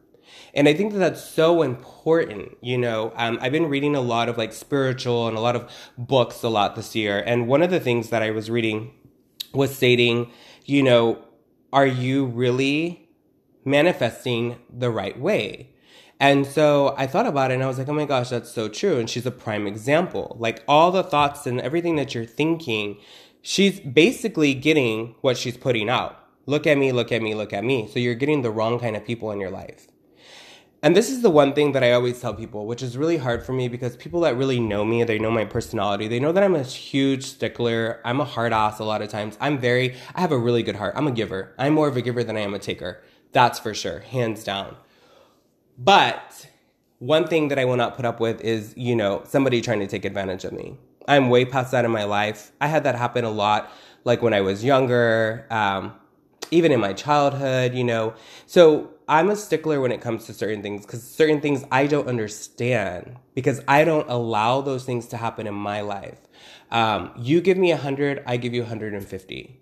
And 0.55 0.67
I 0.67 0.73
think 0.73 0.91
that 0.93 0.97
that's 0.97 1.23
so 1.23 1.61
important. 1.61 2.57
You 2.61 2.79
know, 2.79 3.13
um, 3.15 3.37
I've 3.43 3.51
been 3.51 3.69
reading 3.69 3.95
a 3.95 4.01
lot 4.01 4.27
of 4.27 4.39
like 4.39 4.53
spiritual 4.53 5.27
and 5.27 5.37
a 5.37 5.39
lot 5.39 5.55
of 5.55 5.69
books 5.99 6.41
a 6.41 6.49
lot 6.49 6.75
this 6.75 6.95
year. 6.95 7.21
And 7.27 7.47
one 7.47 7.61
of 7.61 7.69
the 7.69 7.79
things 7.79 8.09
that 8.09 8.23
I 8.23 8.31
was 8.31 8.49
reading 8.49 8.91
was 9.53 9.75
stating, 9.75 10.31
you 10.63 10.81
know, 10.81 11.23
are 11.71 11.85
you 11.85 12.25
really 12.25 13.07
manifesting 13.63 14.57
the 14.67 14.89
right 14.89 15.19
way? 15.19 15.74
And 16.19 16.47
so 16.47 16.95
I 16.97 17.07
thought 17.07 17.27
about 17.27 17.51
it 17.51 17.55
and 17.55 17.63
I 17.63 17.67
was 17.67 17.77
like, 17.77 17.89
oh 17.89 17.93
my 17.93 18.05
gosh, 18.05 18.29
that's 18.29 18.51
so 18.51 18.69
true. 18.69 18.99
And 18.99 19.09
she's 19.09 19.25
a 19.25 19.31
prime 19.31 19.67
example. 19.67 20.37
Like 20.39 20.63
all 20.67 20.91
the 20.91 21.03
thoughts 21.03 21.45
and 21.45 21.59
everything 21.59 21.97
that 21.97 22.15
you're 22.15 22.25
thinking, 22.25 22.97
she's 23.41 23.79
basically 23.79 24.53
getting 24.53 25.15
what 25.21 25.37
she's 25.37 25.57
putting 25.57 25.89
out. 25.89 26.17
Look 26.45 26.65
at 26.67 26.77
me, 26.77 26.91
look 26.91 27.11
at 27.11 27.21
me, 27.21 27.35
look 27.35 27.51
at 27.53 27.63
me. 27.63 27.89
So 27.91 27.99
you're 27.99 28.15
getting 28.15 28.43
the 28.43 28.51
wrong 28.51 28.79
kind 28.79 28.95
of 28.95 29.05
people 29.05 29.31
in 29.31 29.39
your 29.39 29.49
life. 29.49 29.87
And 30.81 30.95
this 30.95 31.09
is 31.09 31.23
the 31.23 31.31
one 31.31 31.53
thing 31.53 31.71
that 31.71 31.83
I 31.83 31.93
always 31.93 32.21
tell 32.21 32.35
people, 32.35 32.67
which 32.67 32.83
is 32.83 32.95
really 32.95 33.17
hard 33.17 33.43
for 33.43 33.53
me 33.53 33.67
because 33.67 33.97
people 33.97 34.19
that 34.21 34.37
really 34.37 34.59
know 34.59 34.85
me, 34.85 35.03
they 35.03 35.17
know 35.17 35.31
my 35.31 35.43
personality. 35.43 36.07
They 36.07 36.19
know 36.19 36.31
that 36.31 36.43
I'm 36.43 36.53
a 36.53 36.61
huge 36.61 37.25
stickler. 37.25 37.99
I'm 38.05 38.21
a 38.21 38.25
hard 38.25 38.53
ass 38.53 38.77
a 38.77 38.83
lot 38.83 39.01
of 39.01 39.09
times. 39.09 39.35
I'm 39.41 39.57
very, 39.57 39.95
I 40.13 40.21
have 40.21 40.31
a 40.31 40.37
really 40.37 40.61
good 40.61 40.75
heart. 40.75 40.93
I'm 40.95 41.07
a 41.07 41.11
giver. 41.11 41.55
I'm 41.57 41.73
more 41.73 41.87
of 41.87 41.97
a 41.97 42.03
giver 42.03 42.23
than 42.23 42.37
I 42.37 42.41
am 42.41 42.53
a 42.53 42.59
taker. 42.59 43.03
That's 43.31 43.57
for 43.57 43.73
sure, 43.73 44.01
hands 44.01 44.43
down. 44.43 44.77
But 45.77 46.47
one 46.99 47.27
thing 47.27 47.49
that 47.49 47.59
I 47.59 47.65
will 47.65 47.75
not 47.75 47.95
put 47.95 48.05
up 48.05 48.19
with 48.19 48.41
is, 48.41 48.73
you 48.77 48.95
know, 48.95 49.23
somebody 49.25 49.61
trying 49.61 49.79
to 49.79 49.87
take 49.87 50.05
advantage 50.05 50.45
of 50.45 50.53
me. 50.53 50.77
I'm 51.07 51.29
way 51.29 51.45
past 51.45 51.71
that 51.71 51.85
in 51.85 51.91
my 51.91 52.03
life. 52.05 52.51
I 52.59 52.67
had 52.67 52.83
that 52.83 52.95
happen 52.95 53.25
a 53.25 53.29
lot, 53.29 53.71
like 54.05 54.21
when 54.21 54.33
I 54.33 54.41
was 54.41 54.63
younger, 54.63 55.45
um, 55.51 55.93
even 56.51 56.71
in 56.71 56.79
my 56.79 56.93
childhood, 56.93 57.73
you 57.75 57.83
know. 57.83 58.13
So 58.45 58.91
I'm 59.07 59.29
a 59.29 59.35
stickler 59.35 59.81
when 59.81 59.91
it 59.91 60.01
comes 60.01 60.25
to 60.25 60.33
certain 60.33 60.63
things 60.63 60.85
because 60.85 61.03
certain 61.03 61.41
things 61.41 61.63
I 61.71 61.85
don't 61.85 62.07
understand 62.07 63.17
because 63.35 63.61
I 63.67 63.83
don't 63.83 64.09
allow 64.09 64.61
those 64.61 64.83
things 64.83 65.07
to 65.07 65.17
happen 65.17 65.45
in 65.45 65.53
my 65.53 65.81
life. 65.81 66.17
Um, 66.71 67.11
you 67.17 67.41
give 67.41 67.57
me 67.57 67.71
100, 67.71 68.23
I 68.25 68.37
give 68.37 68.53
you 68.53 68.61
150. 68.61 69.59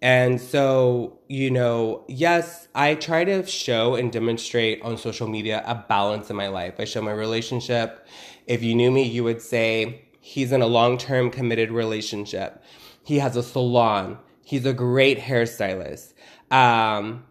And 0.00 0.40
so, 0.40 1.18
you 1.28 1.50
know, 1.50 2.04
yes, 2.06 2.68
I 2.74 2.94
try 2.94 3.24
to 3.24 3.44
show 3.46 3.96
and 3.96 4.12
demonstrate 4.12 4.80
on 4.82 4.96
social 4.96 5.26
media 5.26 5.64
a 5.66 5.74
balance 5.74 6.30
in 6.30 6.36
my 6.36 6.48
life. 6.48 6.74
I 6.78 6.84
show 6.84 7.02
my 7.02 7.12
relationship. 7.12 8.06
If 8.46 8.62
you 8.62 8.74
knew 8.74 8.90
me, 8.92 9.02
you 9.02 9.24
would 9.24 9.42
say 9.42 10.04
he's 10.20 10.52
in 10.52 10.62
a 10.62 10.66
long 10.66 10.98
term 10.98 11.30
committed 11.30 11.72
relationship. 11.72 12.62
He 13.02 13.18
has 13.18 13.36
a 13.36 13.42
salon. 13.42 14.18
He's 14.44 14.64
a 14.66 14.72
great 14.72 15.18
hairstylist. 15.18 16.14
Um, 16.50 17.24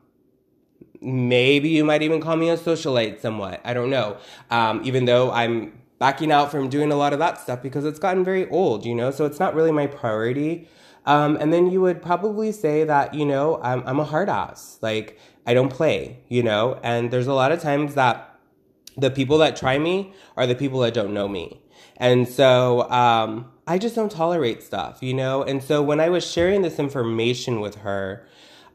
maybe 1.02 1.70
you 1.70 1.86
might 1.86 2.02
even 2.02 2.20
call 2.20 2.36
me 2.36 2.50
a 2.50 2.58
socialite 2.58 3.22
somewhat. 3.22 3.62
I 3.64 3.74
don't 3.74 3.90
know. 3.90 4.18
Um, 4.52 4.82
even 4.84 5.06
though 5.06 5.32
I'm 5.32 5.74
backing 6.00 6.32
out 6.32 6.52
from 6.52 6.70
doing 6.70 6.92
a 6.92 6.96
lot 6.96 7.14
of 7.14 7.20
that 7.20 7.40
stuff 7.40 7.62
because 7.64 7.86
it's 7.86 8.00
gotten 8.00 8.24
very 8.24 8.50
old, 8.50 8.86
you 8.86 8.94
know, 8.94 9.10
so 9.12 9.26
it's 9.26 9.40
not 9.40 9.56
really 9.56 9.72
my 9.72 9.88
priority. 9.88 10.68
Um, 11.08 11.38
and 11.38 11.54
then 11.54 11.72
you 11.72 11.80
would 11.82 12.02
probably 12.02 12.52
say 12.52 12.84
that, 12.84 13.14
you 13.14 13.26
know, 13.26 13.60
I'm, 13.64 13.82
I'm 13.88 14.00
a 14.00 14.04
hard 14.04 14.28
ass. 14.30 14.78
Like, 14.82 15.18
I 15.46 15.54
don't 15.54 15.70
play, 15.70 16.20
you 16.28 16.44
know? 16.44 16.80
And 16.84 17.12
there's 17.12 17.28
a 17.28 17.34
lot 17.34 17.54
of 17.54 17.62
times 17.62 17.96
that 17.96 18.38
the 18.98 19.10
people 19.10 19.38
that 19.38 19.56
try 19.56 19.80
me 19.80 20.14
are 20.36 20.46
the 20.46 20.54
people 20.54 20.82
that 20.82 20.94
don't 20.94 21.14
know 21.14 21.30
me. 21.30 21.62
And 21.96 22.28
so 22.28 22.90
um, 22.92 23.50
I 23.66 23.78
just 23.78 23.96
don't 23.96 24.12
tolerate 24.12 24.62
stuff, 24.62 25.02
you 25.02 25.14
know? 25.14 25.44
And 25.44 25.64
so 25.64 25.82
when 25.82 26.02
I 26.02 26.10
was 26.10 26.30
sharing 26.30 26.62
this 26.62 26.78
information 26.78 27.62
with 27.62 27.76
her, 27.76 28.28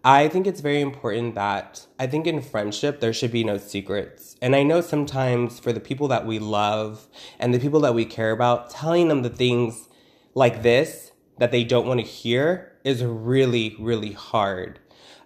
I 0.03 0.27
think 0.29 0.47
it's 0.47 0.61
very 0.61 0.81
important 0.81 1.35
that 1.35 1.87
I 1.99 2.07
think 2.07 2.27
in 2.27 2.41
friendship, 2.41 3.01
there 3.01 3.13
should 3.13 3.31
be 3.31 3.45
no 3.45 3.59
secrets. 3.59 4.37
And 4.41 4.57
I 4.57 4.63
know 4.63 4.81
sometimes 4.81 5.61
for 5.61 5.73
the 5.73 5.81
people 5.81 6.09
that 6.09 6.27
we 6.27 6.39
love 6.39 7.09
and 7.39 7.53
the 7.53 7.61
people 7.61 7.81
that 7.81 7.95
we 7.95 8.07
care 8.07 8.31
about, 8.33 8.71
telling 8.71 9.09
them 9.09 9.21
the 9.21 9.31
things 9.31 9.89
like 10.35 10.63
this 10.63 11.12
that 11.39 11.51
they 11.51 11.65
don't 11.65 11.87
want 11.87 12.01
to 12.01 12.07
hear 12.07 12.73
is 12.85 13.03
really, 13.03 13.77
really 13.79 14.13
hard. 14.13 14.79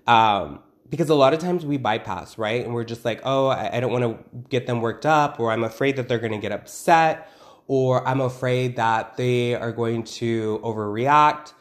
Um, 0.06 0.60
because 0.88 1.08
a 1.08 1.14
lot 1.14 1.34
of 1.34 1.40
times 1.40 1.66
we 1.66 1.76
bypass, 1.78 2.38
right? 2.38 2.64
And 2.64 2.72
we're 2.72 2.84
just 2.84 3.04
like, 3.04 3.20
oh, 3.24 3.48
I, 3.48 3.76
I 3.76 3.80
don't 3.80 3.92
want 3.92 4.04
to 4.04 4.48
get 4.48 4.66
them 4.66 4.80
worked 4.80 5.06
up, 5.06 5.40
or 5.40 5.50
I'm 5.50 5.64
afraid 5.64 5.96
that 5.96 6.08
they're 6.08 6.18
going 6.18 6.32
to 6.32 6.38
get 6.38 6.52
upset, 6.52 7.28
or 7.66 8.06
I'm 8.06 8.20
afraid 8.20 8.76
that 8.76 9.16
they 9.16 9.54
are 9.54 9.72
going 9.72 10.04
to 10.04 10.60
overreact. 10.62 11.54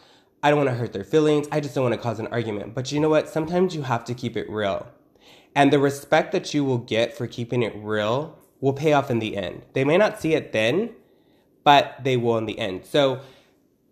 I 0.44 0.50
don't 0.50 0.60
want 0.60 0.70
to 0.70 0.76
hurt 0.76 0.94
their 0.94 1.04
feelings. 1.04 1.48
I 1.52 1.60
just 1.60 1.74
don't 1.74 1.84
want 1.84 1.96
to 1.96 2.02
cause 2.02 2.20
an 2.20 2.28
argument. 2.28 2.76
But 2.76 2.92
you 2.92 3.00
know 3.00 3.10
what? 3.10 3.28
Sometimes 3.28 3.74
you 3.74 3.82
have 3.82 4.06
to 4.06 4.14
keep 4.14 4.38
it 4.38 4.48
real. 4.48 4.88
And 5.56 5.74
the 5.74 5.80
respect 5.80 6.32
that 6.34 6.54
you 6.54 6.64
will 6.64 6.78
get 6.78 7.18
for 7.18 7.26
keeping 7.26 7.64
it 7.64 7.74
real 7.76 8.38
will 8.60 8.74
pay 8.74 8.94
off 8.94 9.10
in 9.10 9.20
the 9.20 9.38
end. 9.38 9.64
They 9.74 9.84
may 9.84 9.98
not 9.98 10.22
see 10.22 10.34
it 10.34 10.52
then, 10.52 10.92
but 11.64 11.96
they 12.04 12.18
will 12.18 12.38
in 12.38 12.46
the 12.46 12.60
end. 12.60 12.86
So 12.86 13.22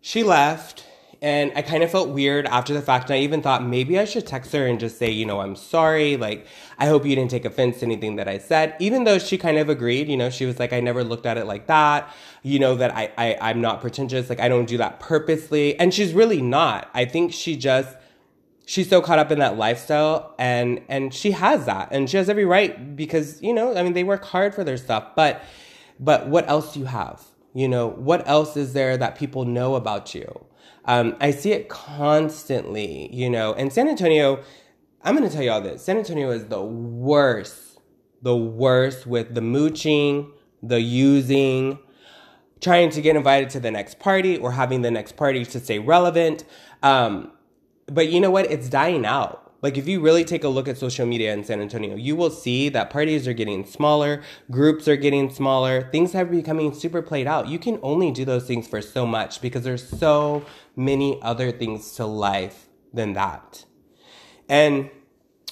she 0.04 0.22
left 0.22 0.84
and 1.22 1.54
I 1.56 1.62
kind 1.62 1.82
of 1.82 1.90
felt 1.90 2.10
weird 2.10 2.46
after 2.48 2.74
the 2.74 2.82
fact. 2.82 3.10
And 3.10 3.16
I 3.16 3.22
even 3.22 3.42
thought 3.42 3.66
maybe 3.66 3.98
I 3.98 4.04
should 4.04 4.28
text 4.28 4.52
her 4.52 4.68
and 4.68 4.78
just 4.78 4.98
say, 4.98 5.10
you 5.10 5.26
know, 5.26 5.40
I'm 5.40 5.56
sorry. 5.56 6.18
Like, 6.18 6.46
I 6.78 6.88
hope 6.88 7.06
you 7.06 7.16
didn't 7.16 7.32
take 7.32 7.46
offense 7.46 7.80
to 7.80 7.86
anything 7.86 8.18
that 8.18 8.28
I 8.28 8.38
said. 8.38 8.76
Even 8.80 9.06
though 9.06 9.18
she 9.18 9.38
kind 9.38 9.58
of 9.58 9.70
agreed, 9.70 10.10
you 10.10 10.18
know, 10.18 10.30
she 10.30 10.46
was 10.46 10.60
like, 10.60 10.74
I 10.74 10.82
never 10.82 11.06
looked 11.06 11.26
at 11.26 11.38
it 11.38 11.46
like 11.46 11.68
that. 11.68 12.14
You 12.42 12.60
know, 12.60 12.76
that 12.76 12.94
I, 12.94 13.14
I, 13.18 13.38
I'm 13.40 13.62
not 13.62 13.80
pretentious. 13.80 14.28
Like, 14.28 14.42
I 14.42 14.50
don't 14.50 14.66
do 14.66 14.78
that 14.80 15.00
purposely. 15.00 15.80
And 15.80 15.94
she's 15.94 16.12
really 16.12 16.42
not. 16.42 16.90
I 16.94 17.06
think 17.06 17.32
she 17.32 17.56
just, 17.56 17.96
she's 18.66 18.90
so 18.90 19.02
caught 19.02 19.20
up 19.20 19.32
in 19.32 19.40
that 19.40 19.56
lifestyle 19.56 20.36
and, 20.38 20.82
and 20.90 21.14
she 21.14 21.32
has 21.32 21.66
that. 21.68 21.88
And 21.92 22.10
she 22.10 22.18
has 22.18 22.28
every 22.28 22.44
right 22.44 22.98
because, 22.98 23.42
you 23.42 23.54
know, 23.54 23.78
I 23.78 23.84
mean, 23.84 23.94
they 23.94 24.04
work 24.04 24.26
hard 24.26 24.54
for 24.54 24.66
their 24.66 24.76
stuff. 24.76 25.16
But, 25.16 25.42
but 25.98 26.28
what 26.28 26.50
else 26.50 26.74
do 26.74 26.82
you 26.82 26.88
have? 26.88 27.24
You 27.54 27.68
know, 27.68 27.88
what 27.88 28.28
else 28.28 28.58
is 28.58 28.74
there 28.74 28.98
that 28.98 29.16
people 29.16 29.46
know 29.46 29.76
about 29.76 30.16
you? 30.16 30.46
Um, 30.86 31.16
I 31.22 31.32
see 31.32 31.52
it 31.52 31.70
constantly, 31.70 33.14
you 33.14 33.30
know, 33.30 33.54
and 33.54 33.72
San 33.72 33.88
Antonio, 33.88 34.44
I'm 35.04 35.16
going 35.16 35.28
to 35.28 35.34
tell 35.34 35.44
you 35.44 35.52
all 35.52 35.62
this. 35.62 35.84
San 35.84 35.98
Antonio 35.98 36.32
is 36.32 36.48
the 36.48 36.62
worst, 36.62 37.80
the 38.22 38.36
worst 38.36 39.06
with 39.06 39.36
the 39.36 39.42
mooching, 39.42 40.32
the 40.62 40.82
using, 40.82 41.80
trying 42.60 42.90
to 42.90 43.02
get 43.02 43.16
invited 43.16 43.50
to 43.52 43.60
the 43.60 43.72
next 43.72 44.00
party 44.00 44.38
or 44.38 44.54
having 44.54 44.82
the 44.82 44.92
next 44.92 45.16
party 45.16 45.46
to 45.46 45.60
stay 45.60 45.80
relevant. 45.80 46.46
Um, 46.82 47.32
but 47.88 48.10
you 48.10 48.20
know 48.20 48.32
what? 48.32 48.50
It's 48.50 48.70
dying 48.70 49.06
out. 49.06 49.43
Like 49.64 49.78
if 49.78 49.88
you 49.88 50.02
really 50.02 50.26
take 50.26 50.44
a 50.44 50.50
look 50.50 50.68
at 50.68 50.78
social 50.78 51.06
media 51.06 51.34
in 51.34 51.46
San 51.46 51.62
Antonio, 51.62 51.96
you 51.96 52.18
will 52.18 52.30
see 52.30 52.68
that 52.70 52.90
parties 52.90 53.30
are 53.30 53.34
getting 53.34 53.66
smaller, 53.66 54.22
groups 54.52 54.90
are 54.90 54.98
getting 54.98 55.30
smaller, 55.30 55.90
things 55.90 56.14
are 56.14 56.26
becoming 56.26 56.74
super 56.74 57.02
played 57.02 57.28
out. 57.28 57.48
You 57.48 57.58
can 57.58 57.80
only 57.82 58.12
do 58.12 58.26
those 58.26 58.46
things 58.46 58.68
for 58.68 58.82
so 58.82 59.06
much 59.06 59.42
because 59.42 59.64
there's 59.64 59.88
so 59.88 60.46
many 60.76 61.18
other 61.22 61.50
things 61.50 61.94
to 61.94 62.06
life 62.06 62.68
than 62.94 63.14
that. 63.14 63.64
And 64.50 64.90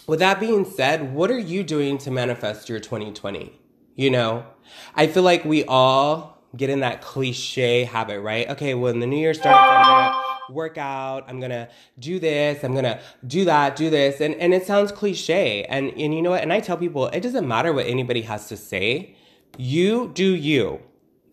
with 0.08 0.20
that 0.20 0.42
being 0.42 0.66
said, 0.66 1.14
what 1.14 1.32
are 1.32 1.40
you 1.40 1.64
doing 1.64 1.98
to 2.00 2.12
manifest 2.12 2.68
your 2.68 2.82
2020? 2.82 3.58
You 3.96 4.10
know, 4.10 4.46
I 4.94 5.08
feel 5.08 5.24
like 5.24 5.46
we 5.46 5.64
all 5.64 6.44
get 6.58 6.70
in 6.70 6.82
that 6.82 7.02
cliche 7.02 7.86
habit, 7.86 8.20
right? 8.20 8.50
Okay, 8.50 8.74
when 8.74 9.00
the 9.00 9.08
new 9.08 9.18
year 9.18 9.34
starts, 9.34 10.31
work 10.52 10.78
out. 10.78 11.26
I'm 11.28 11.40
gonna 11.40 11.70
do 12.00 12.20
this. 12.20 12.64
I'm 12.64 12.74
gonna 12.74 13.00
do 13.26 13.46
that, 13.46 13.76
do 13.76 13.90
this. 13.90 14.22
And, 14.22 14.36
and 14.36 14.54
it 14.54 14.66
sounds 14.66 14.92
cliche. 14.92 15.64
And, 15.66 15.90
and 15.92 16.14
you 16.14 16.22
know 16.22 16.32
what? 16.32 16.44
And 16.44 16.54
I 16.54 16.60
tell 16.60 16.78
people, 16.78 17.08
it 17.08 17.22
doesn't 17.22 17.48
matter 17.48 17.74
what 17.74 17.88
anybody 17.88 18.22
has 18.24 18.48
to 18.50 18.58
say. 18.58 19.16
You 19.58 20.12
do 20.14 20.36
you. 20.36 20.82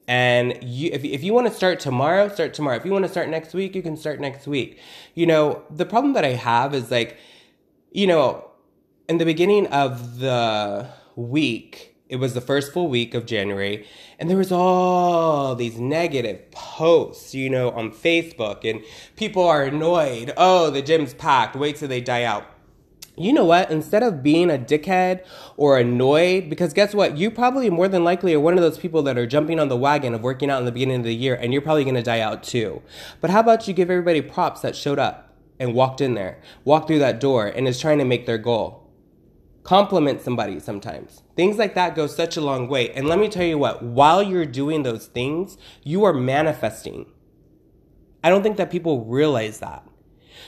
And 0.09 0.59
you, 0.63 0.91
if, 0.93 1.05
if 1.05 1.23
you 1.23 1.35
want 1.35 1.49
to 1.49 1.53
start 1.53 1.81
tomorrow, 1.81 2.29
start 2.29 2.55
tomorrow. 2.55 2.77
If 2.77 2.87
you 2.87 2.93
want 2.93 3.05
to 3.05 3.11
start 3.11 3.29
next 3.29 3.53
week, 3.53 3.75
you 3.75 3.83
can 3.83 3.97
start 3.97 4.21
next 4.21 4.47
week. 4.47 4.79
You 5.15 5.27
know, 5.27 5.63
the 5.71 5.85
problem 5.85 6.15
that 6.15 6.25
I 6.25 6.33
have 6.33 6.75
is 6.75 6.91
like, 6.91 7.19
you 7.93 8.07
know, 8.07 8.51
in 9.09 9.19
the 9.19 9.27
beginning 9.27 9.67
of 9.67 10.19
the 10.19 10.89
week, 11.15 11.95
it 12.09 12.17
was 12.17 12.35
the 12.35 12.41
first 12.41 12.73
full 12.73 12.89
week 12.89 13.15
of 13.15 13.27
January, 13.27 13.87
and 14.19 14.31
there 14.31 14.37
was 14.37 14.51
all 14.51 15.55
these 15.55 15.79
negative 15.79 16.51
posts, 16.51 17.35
you 17.35 17.51
know, 17.51 17.71
on 17.71 17.91
Facebook, 17.91 18.69
and 18.69 18.83
people 19.17 19.45
are 19.45 19.65
annoyed. 19.65 20.33
Oh, 20.37 20.71
the 20.71 20.83
gym's 20.83 21.15
packed. 21.15 21.55
Wait 21.55 21.77
till 21.77 21.89
they 21.89 22.01
die 22.01 22.25
out. 22.25 22.47
You 23.19 23.33
know 23.33 23.45
what? 23.45 23.71
Instead 23.71 24.05
of 24.05 24.23
being 24.23 24.49
a 24.49 24.57
dickhead 24.57 25.25
or 25.57 25.77
annoyed, 25.77 26.49
because 26.49 26.73
guess 26.73 26.95
what? 26.95 27.17
You 27.19 27.33
probably 27.33 27.69
more 27.69 27.89
than 27.89 28.05
likely 28.05 28.33
are 28.33 28.41
one 28.41 28.55
of 28.55 28.61
those 28.61 28.79
people 28.79 29.03
that 29.03 29.19
are 29.19 29.27
jumping 29.27 29.59
on 29.59 29.69
the 29.69 29.77
wagon 29.77 30.15
of 30.15 30.23
working 30.23 30.51
out 30.51 30.61
in 30.61 30.65
the 30.65 30.73
beginning 30.73 31.01
of 31.01 31.05
the 31.05 31.15
year, 31.15 31.35
and 31.35 31.53
you're 31.53 31.63
probably 31.63 31.85
to 31.85 32.03
die 32.03 32.21
out 32.21 32.45
too. 32.45 32.81
But 33.21 33.31
how 33.31 33.41
about 33.41 33.67
you 33.67 33.75
give 33.75 33.91
everybody 33.91 34.23
props 34.23 34.61
that 34.61 34.77
showed 34.77 35.01
up 35.01 35.35
and 35.59 35.75
walked 35.75 36.01
in 36.01 36.15
there, 36.15 36.41
walked 36.65 36.87
through 36.87 37.01
that 37.01 37.19
door, 37.19 37.49
and 37.49 37.67
is 37.67 37.81
trying 37.81 37.99
to 37.99 38.05
make 38.05 38.25
their 38.25 38.39
goal? 38.39 38.88
Compliment 39.69 40.23
somebody 40.23 40.59
sometimes. 40.59 41.23
Things 41.37 41.59
like 41.59 41.75
that 41.75 41.95
go 41.95 42.07
such 42.07 42.39
a 42.39 42.41
long 42.41 42.69
way. 42.69 42.91
And 42.93 43.07
let 43.07 43.19
me 43.19 43.29
tell 43.29 43.45
you 43.45 43.59
what, 43.59 43.83
while 43.83 44.23
you're 44.23 44.47
doing 44.47 44.83
those 44.83 45.09
things, 45.09 45.59
you 45.85 46.05
are 46.05 46.15
manifesting. 46.15 47.05
I 48.25 48.31
don't 48.31 48.43
think 48.43 48.57
that 48.57 48.71
people 48.71 49.05
realize 49.05 49.61
that. 49.61 49.87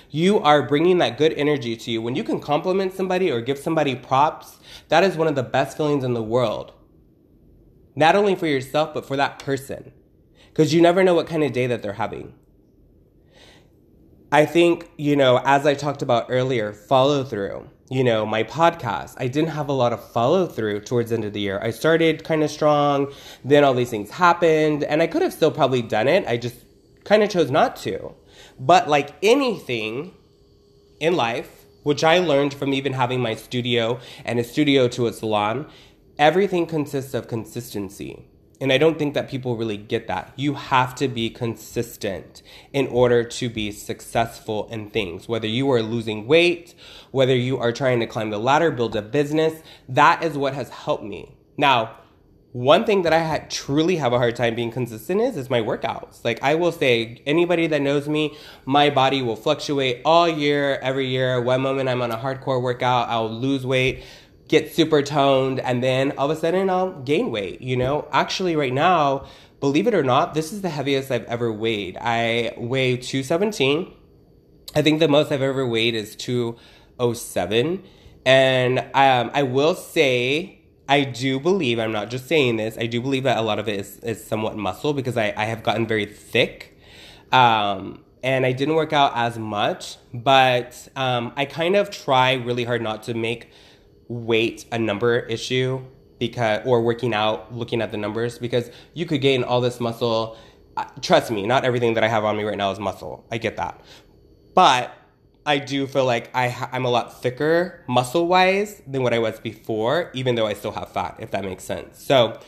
You 0.09 0.39
are 0.39 0.67
bringing 0.67 0.97
that 0.99 1.19
good 1.19 1.35
energy 1.35 1.77
to 1.77 1.91
you. 1.91 2.01
When 2.01 2.17
you 2.17 2.25
can 2.25 2.41
compliment 2.41 2.95
somebody 2.95 3.31
or 3.31 3.43
give 3.43 3.59
somebody 3.59 3.95
props, 3.95 4.57
that 4.89 5.05
is 5.05 5.19
one 5.19 5.29
of 5.29 5.35
the 5.35 5.43
best 5.43 5.77
feelings 5.77 6.03
in 6.03 6.15
the 6.15 6.23
world. 6.23 6.73
Not 7.95 8.17
only 8.17 8.35
for 8.35 8.47
yourself, 8.47 8.95
but 8.95 9.05
for 9.05 9.19
that 9.19 9.39
person. 9.39 9.93
Because 10.49 10.73
you 10.73 10.81
never 10.81 11.05
know 11.05 11.15
what 11.15 11.27
kind 11.27 11.45
of 11.45 11.53
day 11.53 11.67
that 11.67 11.83
they're 11.83 11.93
having. 11.93 12.33
I 14.33 14.47
think, 14.47 14.91
you 14.97 15.15
know, 15.15 15.43
as 15.45 15.67
I 15.67 15.75
talked 15.75 16.01
about 16.01 16.29
earlier, 16.31 16.73
follow 16.73 17.23
through 17.23 17.69
you 17.91 18.05
know, 18.05 18.25
my 18.25 18.45
podcast. 18.45 19.17
I 19.19 19.27
didn't 19.27 19.51
have 19.51 19.69
a 19.69 19.73
lot 19.73 19.93
of 19.93 20.13
follow 20.13 20.47
through 20.47 20.83
towards 20.83 21.11
the 21.11 21.17
end 21.17 21.25
of 21.25 21.33
the 21.33 21.41
year. 21.41 21.59
I 21.61 21.71
started 21.71 22.23
kind 22.23 22.45
of 22.45 22.51
strong, 22.51 23.13
then 23.45 23.65
all 23.65 23.75
these 23.75 23.91
things 23.91 24.11
happened, 24.11 24.85
and 24.85 25.03
I 25.03 25.09
could 25.09 25.23
have 25.23 25.33
still 25.33 25.51
probably 25.51 25.83
done 25.83 26.07
it. 26.07 26.25
I 26.29 26.37
just 26.37 26.55
kind 27.05 27.25
of 27.25 27.29
chose 27.31 27.51
not 27.51 27.75
to. 27.79 28.15
But 28.61 28.89
like 28.89 29.15
anything 29.25 30.15
in 31.01 31.17
life, 31.17 31.65
which 31.83 32.05
I 32.05 32.19
learned 32.19 32.55
from 32.55 32.73
even 32.73 32.93
having 32.93 33.21
my 33.21 33.35
studio 33.35 33.99
and 34.25 34.39
a 34.39 34.45
studio 34.45 34.87
to 34.89 35.09
a 35.09 35.13
salon, 35.13 35.67
everything 36.17 36.67
consists 36.67 37.13
of 37.13 37.27
consistency. 37.27 38.25
And 38.61 38.73
I 38.73 38.79
don't 38.79 38.99
think 38.99 39.15
that 39.15 39.31
people 39.31 39.57
really 39.57 39.79
get 39.79 40.07
that. 40.09 40.33
You 40.37 40.55
have 40.55 40.95
to 40.97 41.09
be 41.09 41.31
consistent 41.31 42.43
in 42.73 42.87
order 42.89 43.25
to 43.25 43.49
be 43.49 43.73
successful 43.73 44.69
in 44.71 44.91
things. 44.91 45.29
Whether 45.29 45.47
you 45.47 45.71
are 45.73 45.83
losing 45.83 46.27
weight, 46.27 46.75
whether 47.11 47.35
you 47.35 47.59
are 47.59 47.73
trying 47.73 48.01
to 48.01 48.07
climb 48.07 48.29
the 48.29 48.39
ladder, 48.39 48.71
build 48.71 48.95
a 48.97 49.03
business, 49.03 49.63
that 49.89 50.23
is 50.23 50.37
what 50.37 50.53
has 50.53 50.69
helped 50.69 51.05
me. 51.05 51.37
Now, 51.57 51.97
one 52.53 52.85
thing 52.85 53.03
that 53.03 53.13
I 53.13 53.19
had 53.19 53.49
truly 53.49 53.97
have 53.97 54.13
a 54.13 54.19
hard 54.19 54.35
time 54.35 54.57
being 54.57 54.73
consistent 54.73 55.21
is 55.21 55.37
is 55.37 55.49
my 55.49 55.61
workouts. 55.61 56.25
Like 56.25 56.43
I 56.43 56.57
will 56.57 56.73
say, 56.73 57.23
anybody 57.25 57.69
that 57.69 57.81
knows 57.81 58.09
me, 58.09 58.37
my 58.65 58.91
body 58.91 59.23
will 59.23 59.37
fluctuate 59.37 60.03
all 60.05 60.29
year, 60.29 60.81
every 60.83 61.07
year. 61.07 61.41
One 61.41 61.61
moment 61.61 61.89
I'm 61.89 62.03
on 62.03 62.11
a 62.11 62.17
hardcore 62.17 62.61
workout, 62.61 63.09
I'll 63.09 63.31
lose 63.31 63.65
weight 63.65 64.03
get 64.51 64.75
super 64.75 65.01
toned, 65.01 65.61
and 65.61 65.81
then 65.81 66.13
all 66.19 66.29
of 66.29 66.37
a 66.37 66.41
sudden 66.41 66.69
I'll 66.69 66.91
gain 67.03 67.31
weight. 67.31 67.61
You 67.63 67.77
know, 67.77 68.09
actually, 68.11 68.57
right 68.57 68.73
now, 68.73 69.27
believe 69.61 69.87
it 69.87 69.95
or 69.95 70.03
not, 70.03 70.35
this 70.35 70.53
is 70.53 70.61
the 70.61 70.69
heaviest 70.69 71.13
I've 71.13 71.25
ever 71.27 71.53
weighed. 71.53 71.97
I 72.01 72.53
weigh 72.57 72.97
217. 72.97 73.95
I 74.75 74.83
think 74.83 74.99
the 74.99 75.07
most 75.07 75.31
I've 75.31 75.41
ever 75.41 75.65
weighed 75.65 75.95
is 75.95 76.17
207. 76.17 77.85
And 78.27 78.79
um, 78.81 79.31
I 79.33 79.45
will 79.45 79.77
say, 79.77 80.63
I 80.89 81.05
do 81.05 81.39
believe, 81.39 81.79
I'm 81.79 81.93
not 81.93 82.11
just 82.11 82.27
saying 82.27 82.57
this, 82.57 82.77
I 82.77 82.87
do 82.87 83.01
believe 83.01 83.23
that 83.23 83.39
a 83.39 83.43
lot 83.43 83.61
of 83.61 83.69
it 83.69 83.79
is, 83.79 83.99
is 84.01 84.25
somewhat 84.25 84.57
muscle 84.57 84.93
because 84.95 85.17
I, 85.17 85.33
I 85.37 85.45
have 85.45 85.63
gotten 85.63 85.87
very 85.87 86.07
thick. 86.07 86.77
Um, 87.31 88.05
and 88.25 88.45
I 88.45 88.51
didn't 88.51 88.75
work 88.75 88.93
out 88.93 89.13
as 89.15 89.39
much, 89.39 89.97
but 90.13 90.89
um, 90.97 91.33
I 91.37 91.45
kind 91.45 91.77
of 91.77 91.91
try 91.91 92.33
really 92.35 92.65
hard 92.65 92.83
not 92.83 93.05
to 93.05 93.15
make 93.15 93.51
weight 94.11 94.65
a 94.73 94.79
number 94.79 95.21
issue 95.21 95.81
because 96.19 96.61
or 96.67 96.83
working 96.83 97.15
out 97.15 97.55
looking 97.55 97.81
at 97.81 97.93
the 97.93 97.97
numbers 97.97 98.39
because 98.39 98.69
you 98.93 99.07
could 99.07 99.21
gain 99.21 99.45
all 99.45 99.61
this 99.61 99.79
muscle. 99.79 100.37
Trust 101.01 101.31
me 101.31 101.47
not 101.47 101.65
everything 101.65 101.95
that 101.95 102.03
i 102.03 102.09
have 102.09 102.25
on 102.25 102.37
me 102.37 102.43
right 102.43 102.59
now 102.59 102.73
is 102.73 102.81
muscle. 102.81 103.25
I 103.31 103.39
get 103.39 103.57
that. 103.57 103.81
But 104.55 104.93
i 105.47 105.59
do 105.59 105.87
feel 105.87 106.05
like 106.05 106.29
I 106.35 106.49
ha- 106.49 106.69
i'm 106.73 106.85
a 106.85 106.91
lot 106.91 107.23
thicker 107.23 107.83
muscle 107.89 108.27
wise 108.27 108.83
than 108.87 109.03
what 109.03 109.15
i 109.15 109.19
was 109.19 109.41
before 109.41 110.11
even 110.13 110.35
though 110.35 110.47
i 110.47 110.53
still 110.53 110.73
have 110.73 110.93
fat 110.93 111.17
if 111.21 111.31
that 111.31 111.45
makes 111.45 111.63
sense. 111.65 112.03
So 112.03 112.39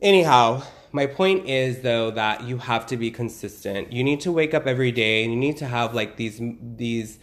anyhow 0.00 0.62
my 0.92 1.06
point 1.06 1.48
is 1.48 1.80
though 1.80 2.12
that 2.12 2.44
you 2.44 2.58
have 2.58 2.86
to 2.86 2.96
be 2.96 3.10
consistent. 3.10 3.92
You 3.92 4.04
need 4.04 4.20
to 4.20 4.30
wake 4.30 4.54
up 4.54 4.66
every 4.66 4.92
day 4.92 5.24
and 5.24 5.32
you 5.32 5.38
need 5.38 5.56
to 5.56 5.66
have 5.66 5.92
like 5.92 6.16
these 6.16 6.40
these 6.60 7.18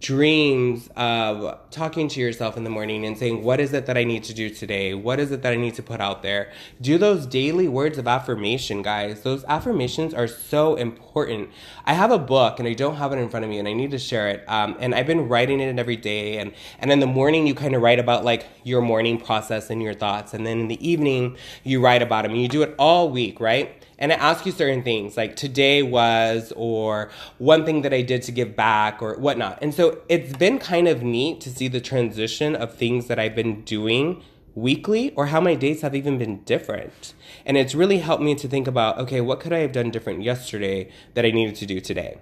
dreams 0.00 0.90
of 0.94 1.58
talking 1.70 2.06
to 2.06 2.20
yourself 2.20 2.56
in 2.56 2.64
the 2.64 2.70
morning 2.70 3.06
and 3.06 3.16
saying, 3.16 3.42
What 3.42 3.60
is 3.60 3.72
it 3.72 3.86
that 3.86 3.96
I 3.96 4.04
need 4.04 4.24
to 4.24 4.34
do 4.34 4.50
today? 4.50 4.94
What 4.94 5.18
is 5.18 5.32
it 5.32 5.42
that 5.42 5.52
I 5.52 5.56
need 5.56 5.74
to 5.74 5.82
put 5.82 6.00
out 6.00 6.22
there? 6.22 6.52
Do 6.80 6.98
those 6.98 7.26
daily 7.26 7.66
words 7.66 7.96
of 7.96 8.06
affirmation, 8.06 8.82
guys. 8.82 9.22
Those 9.22 9.44
affirmations 9.44 10.12
are 10.12 10.26
so 10.26 10.74
important. 10.74 11.50
I 11.84 11.94
have 11.94 12.10
a 12.10 12.18
book 12.18 12.58
and 12.58 12.68
I 12.68 12.74
don't 12.74 12.96
have 12.96 13.12
it 13.12 13.18
in 13.18 13.28
front 13.30 13.44
of 13.44 13.50
me 13.50 13.58
and 13.58 13.66
I 13.66 13.72
need 13.72 13.90
to 13.92 13.98
share 13.98 14.28
it. 14.28 14.44
Um, 14.48 14.76
and 14.80 14.94
I've 14.94 15.06
been 15.06 15.28
writing 15.28 15.60
it 15.60 15.78
every 15.78 15.96
day. 15.96 16.38
And, 16.38 16.52
and 16.78 16.92
in 16.92 17.00
the 17.00 17.06
morning, 17.06 17.46
you 17.46 17.54
kind 17.54 17.74
of 17.74 17.80
write 17.80 17.98
about 17.98 18.24
like 18.24 18.46
your 18.64 18.82
morning 18.82 19.18
process 19.18 19.70
and 19.70 19.82
your 19.82 19.94
thoughts. 19.94 20.34
And 20.34 20.46
then 20.46 20.60
in 20.60 20.68
the 20.68 20.86
evening, 20.86 21.36
you 21.64 21.80
write 21.80 22.02
about 22.02 22.22
them. 22.22 22.32
And 22.32 22.42
you 22.42 22.48
do 22.48 22.62
it 22.62 22.74
all 22.78 23.10
week, 23.10 23.40
right? 23.40 23.82
And 23.98 24.12
I 24.12 24.16
ask 24.16 24.44
you 24.44 24.52
certain 24.52 24.82
things 24.82 25.16
like 25.16 25.36
today 25.36 25.82
was, 25.82 26.52
or 26.56 27.10
one 27.38 27.64
thing 27.64 27.82
that 27.82 27.94
I 27.94 28.02
did 28.02 28.22
to 28.22 28.32
give 28.32 28.54
back, 28.54 29.00
or 29.00 29.14
whatnot. 29.16 29.58
And 29.62 29.72
so 29.72 30.02
it's 30.08 30.36
been 30.36 30.58
kind 30.58 30.86
of 30.88 31.02
neat 31.02 31.40
to 31.42 31.50
see 31.50 31.68
the 31.68 31.80
transition 31.80 32.54
of 32.54 32.74
things 32.74 33.06
that 33.06 33.18
I've 33.18 33.34
been 33.34 33.62
doing 33.62 34.22
weekly 34.54 35.12
or 35.14 35.26
how 35.26 35.40
my 35.40 35.54
days 35.54 35.82
have 35.82 35.94
even 35.94 36.18
been 36.18 36.42
different. 36.44 37.14
And 37.44 37.56
it's 37.56 37.74
really 37.74 37.98
helped 37.98 38.22
me 38.22 38.34
to 38.34 38.48
think 38.48 38.66
about 38.66 38.98
okay, 38.98 39.20
what 39.20 39.40
could 39.40 39.52
I 39.52 39.58
have 39.58 39.72
done 39.72 39.90
different 39.90 40.22
yesterday 40.22 40.90
that 41.14 41.24
I 41.24 41.30
needed 41.30 41.54
to 41.56 41.66
do 41.66 41.80
today? 41.80 42.18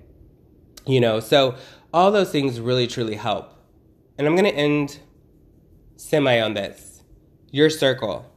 You 0.87 1.01
know, 1.01 1.21
so 1.21 1.57
all 1.93 2.11
those 2.11 2.31
things 2.31 2.61
really 2.61 2.87
truly 2.87 3.15
help. 3.15 3.51
And 4.19 4.27
I'm 4.27 4.37
going 4.37 4.53
to 4.53 4.55
end 4.55 4.99
semi 5.97 6.41
on 6.41 6.55
this. 6.55 7.03
Your 7.51 7.71
circle. 7.71 8.31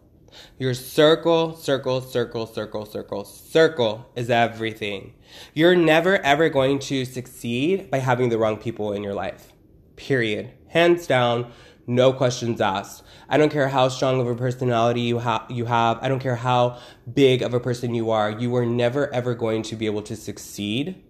Your 0.58 0.74
circle, 0.74 1.56
circle, 1.56 2.02
circle, 2.02 2.46
circle, 2.46 2.86
circle, 2.86 3.26
circle 3.26 4.10
is 4.16 4.30
everything. 4.30 5.14
You're 5.54 5.76
never 5.76 6.18
ever 6.18 6.50
going 6.50 6.80
to 6.80 7.06
succeed 7.06 7.92
by 7.92 8.00
having 8.00 8.30
the 8.30 8.38
wrong 8.38 8.58
people 8.58 8.94
in 8.94 9.04
your 9.04 9.14
life. 9.14 9.54
Period. 9.96 10.52
Hands 10.70 11.06
down, 11.08 11.52
no 11.86 12.12
questions 12.14 12.60
asked. 12.60 13.04
I 13.30 13.38
don't 13.38 13.52
care 13.52 13.70
how 13.70 13.88
strong 13.90 14.20
of 14.20 14.28
a 14.28 14.36
personality 14.36 15.02
you, 15.02 15.20
ha- 15.20 15.46
you 15.50 15.66
have. 15.66 16.00
I 16.02 16.08
don't 16.08 16.20
care 16.20 16.36
how 16.36 16.80
big 17.12 17.42
of 17.42 17.54
a 17.54 17.60
person 17.60 17.96
you 17.96 18.12
are. 18.12 18.30
You 18.30 18.56
are 18.56 18.66
never 18.66 19.14
ever 19.14 19.36
going 19.36 19.64
to 19.64 19.76
be 19.76 19.86
able 19.86 20.02
to 20.04 20.16
succeed 20.16 21.04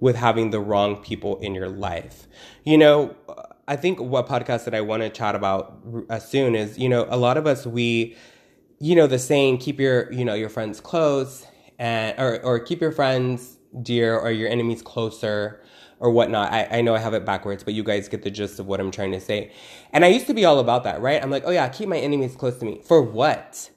with 0.00 0.16
having 0.16 0.50
the 0.50 0.60
wrong 0.60 0.96
people 0.96 1.38
in 1.40 1.54
your 1.54 1.68
life. 1.68 2.26
You 2.64 2.78
know, 2.78 3.16
I 3.68 3.76
think 3.76 4.00
what 4.00 4.26
podcast 4.26 4.64
that 4.64 4.74
I 4.74 4.80
want 4.80 5.02
to 5.02 5.10
chat 5.10 5.34
about 5.34 5.78
uh, 6.08 6.18
soon 6.18 6.54
is, 6.54 6.78
you 6.78 6.88
know, 6.88 7.06
a 7.10 7.18
lot 7.18 7.36
of 7.36 7.46
us, 7.46 7.66
we, 7.66 8.16
you 8.80 8.96
know, 8.96 9.06
the 9.06 9.18
saying, 9.18 9.58
keep 9.58 9.78
your, 9.78 10.10
you 10.10 10.24
know, 10.24 10.34
your 10.34 10.48
friends 10.48 10.80
close 10.80 11.46
and, 11.78 12.18
or, 12.18 12.42
or 12.42 12.58
keep 12.58 12.80
your 12.80 12.92
friends 12.92 13.58
dear 13.82 14.18
or 14.18 14.30
your 14.30 14.48
enemies 14.48 14.80
closer 14.80 15.62
or 16.00 16.10
whatnot. 16.10 16.50
I, 16.50 16.78
I 16.78 16.80
know 16.80 16.94
I 16.94 16.98
have 16.98 17.12
it 17.12 17.26
backwards, 17.26 17.62
but 17.62 17.74
you 17.74 17.84
guys 17.84 18.08
get 18.08 18.22
the 18.22 18.30
gist 18.30 18.58
of 18.58 18.66
what 18.66 18.80
I'm 18.80 18.90
trying 18.90 19.12
to 19.12 19.20
say. 19.20 19.52
And 19.92 20.02
I 20.02 20.08
used 20.08 20.26
to 20.28 20.34
be 20.34 20.46
all 20.46 20.60
about 20.60 20.84
that, 20.84 21.02
right? 21.02 21.22
I'm 21.22 21.30
like, 21.30 21.42
oh 21.44 21.50
yeah, 21.50 21.68
keep 21.68 21.88
my 21.88 21.98
enemies 21.98 22.36
close 22.36 22.56
to 22.58 22.64
me. 22.64 22.80
For 22.84 23.02
what? 23.02 23.70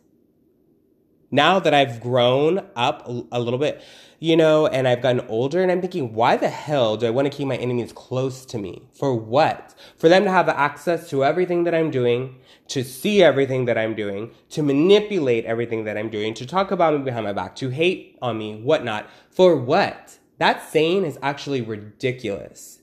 Now 1.33 1.59
that 1.59 1.73
I've 1.73 2.01
grown 2.01 2.67
up 2.75 3.07
a 3.07 3.39
little 3.39 3.57
bit, 3.57 3.81
you 4.19 4.35
know, 4.35 4.67
and 4.67 4.85
I've 4.85 5.01
gotten 5.01 5.21
older 5.29 5.63
and 5.63 5.71
I'm 5.71 5.79
thinking, 5.79 6.13
why 6.13 6.35
the 6.35 6.49
hell 6.49 6.97
do 6.97 7.07
I 7.07 7.09
want 7.09 7.31
to 7.31 7.35
keep 7.35 7.47
my 7.47 7.55
enemies 7.55 7.93
close 7.93 8.45
to 8.47 8.57
me? 8.57 8.89
For 8.93 9.15
what? 9.15 9.73
For 9.97 10.09
them 10.09 10.25
to 10.25 10.29
have 10.29 10.49
access 10.49 11.09
to 11.09 11.23
everything 11.23 11.63
that 11.63 11.73
I'm 11.73 11.89
doing, 11.89 12.35
to 12.67 12.83
see 12.83 13.23
everything 13.23 13.65
that 13.65 13.77
I'm 13.77 13.95
doing, 13.95 14.31
to 14.49 14.61
manipulate 14.61 15.45
everything 15.45 15.85
that 15.85 15.97
I'm 15.97 16.09
doing, 16.09 16.33
to 16.35 16.45
talk 16.45 16.69
about 16.69 16.93
me 16.93 16.99
behind 16.99 17.25
my 17.25 17.33
back, 17.33 17.55
to 17.55 17.69
hate 17.69 18.19
on 18.21 18.37
me, 18.37 18.61
whatnot. 18.61 19.09
For 19.29 19.55
what? 19.55 20.19
That 20.37 20.69
saying 20.69 21.05
is 21.05 21.17
actually 21.21 21.61
ridiculous. 21.61 22.81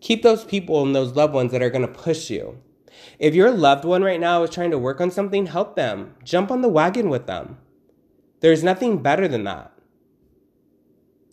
Keep 0.00 0.22
those 0.22 0.44
people 0.44 0.82
and 0.82 0.96
those 0.96 1.14
loved 1.14 1.32
ones 1.32 1.52
that 1.52 1.62
are 1.62 1.70
going 1.70 1.86
to 1.86 1.88
push 1.88 2.28
you. 2.28 2.60
If 3.22 3.36
your 3.36 3.52
loved 3.52 3.84
one 3.84 4.02
right 4.02 4.18
now 4.18 4.42
is 4.42 4.50
trying 4.50 4.72
to 4.72 4.78
work 4.78 5.00
on 5.00 5.12
something, 5.12 5.46
help 5.46 5.76
them. 5.76 6.16
Jump 6.24 6.50
on 6.50 6.60
the 6.60 6.68
wagon 6.68 7.08
with 7.08 7.28
them. 7.28 7.56
There's 8.40 8.64
nothing 8.64 9.00
better 9.00 9.28
than 9.28 9.44
that. 9.44 9.72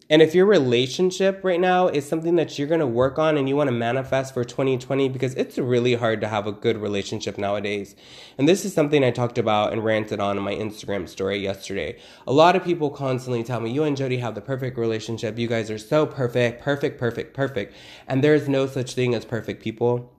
And 0.08 0.22
if 0.22 0.36
your 0.36 0.46
relationship 0.46 1.42
right 1.44 1.60
now 1.60 1.88
is 1.88 2.08
something 2.08 2.36
that 2.36 2.60
you're 2.60 2.68
going 2.68 2.80
to 2.80 2.86
work 2.86 3.18
on 3.18 3.38
and 3.38 3.50
you 3.50 3.56
want 3.56 3.70
to 3.70 3.76
manifest 3.76 4.36
for 4.36 4.44
2020, 4.44 5.10
because 5.10 5.34
it's 5.34 5.58
really 5.58 5.96
hard 5.96 6.22
to 6.22 6.28
have 6.28 6.46
a 6.46 6.52
good 6.52 6.78
relationship 6.78 7.40
nowadays. 7.40 7.96
And 8.38 8.48
this 8.48 8.66
is 8.66 8.74
something 8.74 9.04
I 9.04 9.10
talked 9.10 9.40
about 9.40 9.74
and 9.74 9.84
ranted 9.84 10.20
on 10.20 10.38
in 10.38 10.44
my 10.44 10.54
Instagram 10.54 11.10
story 11.10 11.40
yesterday. 11.40 11.98
A 12.28 12.32
lot 12.32 12.56
of 12.56 12.64
people 12.64 12.92
constantly 12.92 13.44
tell 13.44 13.62
me, 13.62 13.72
you 13.72 13.84
and 13.84 13.98
Jody 13.98 14.18
have 14.18 14.36
the 14.36 14.42
perfect 14.42 14.78
relationship. 14.78 15.40
You 15.40 15.48
guys 15.48 15.72
are 15.72 15.80
so 15.80 16.06
perfect, 16.06 16.62
perfect, 16.62 17.00
perfect, 17.00 17.34
perfect. 17.34 17.74
And 18.08 18.24
there's 18.24 18.48
no 18.48 18.68
such 18.68 18.94
thing 18.94 19.16
as 19.16 19.26
perfect 19.26 19.64
people. 19.64 20.14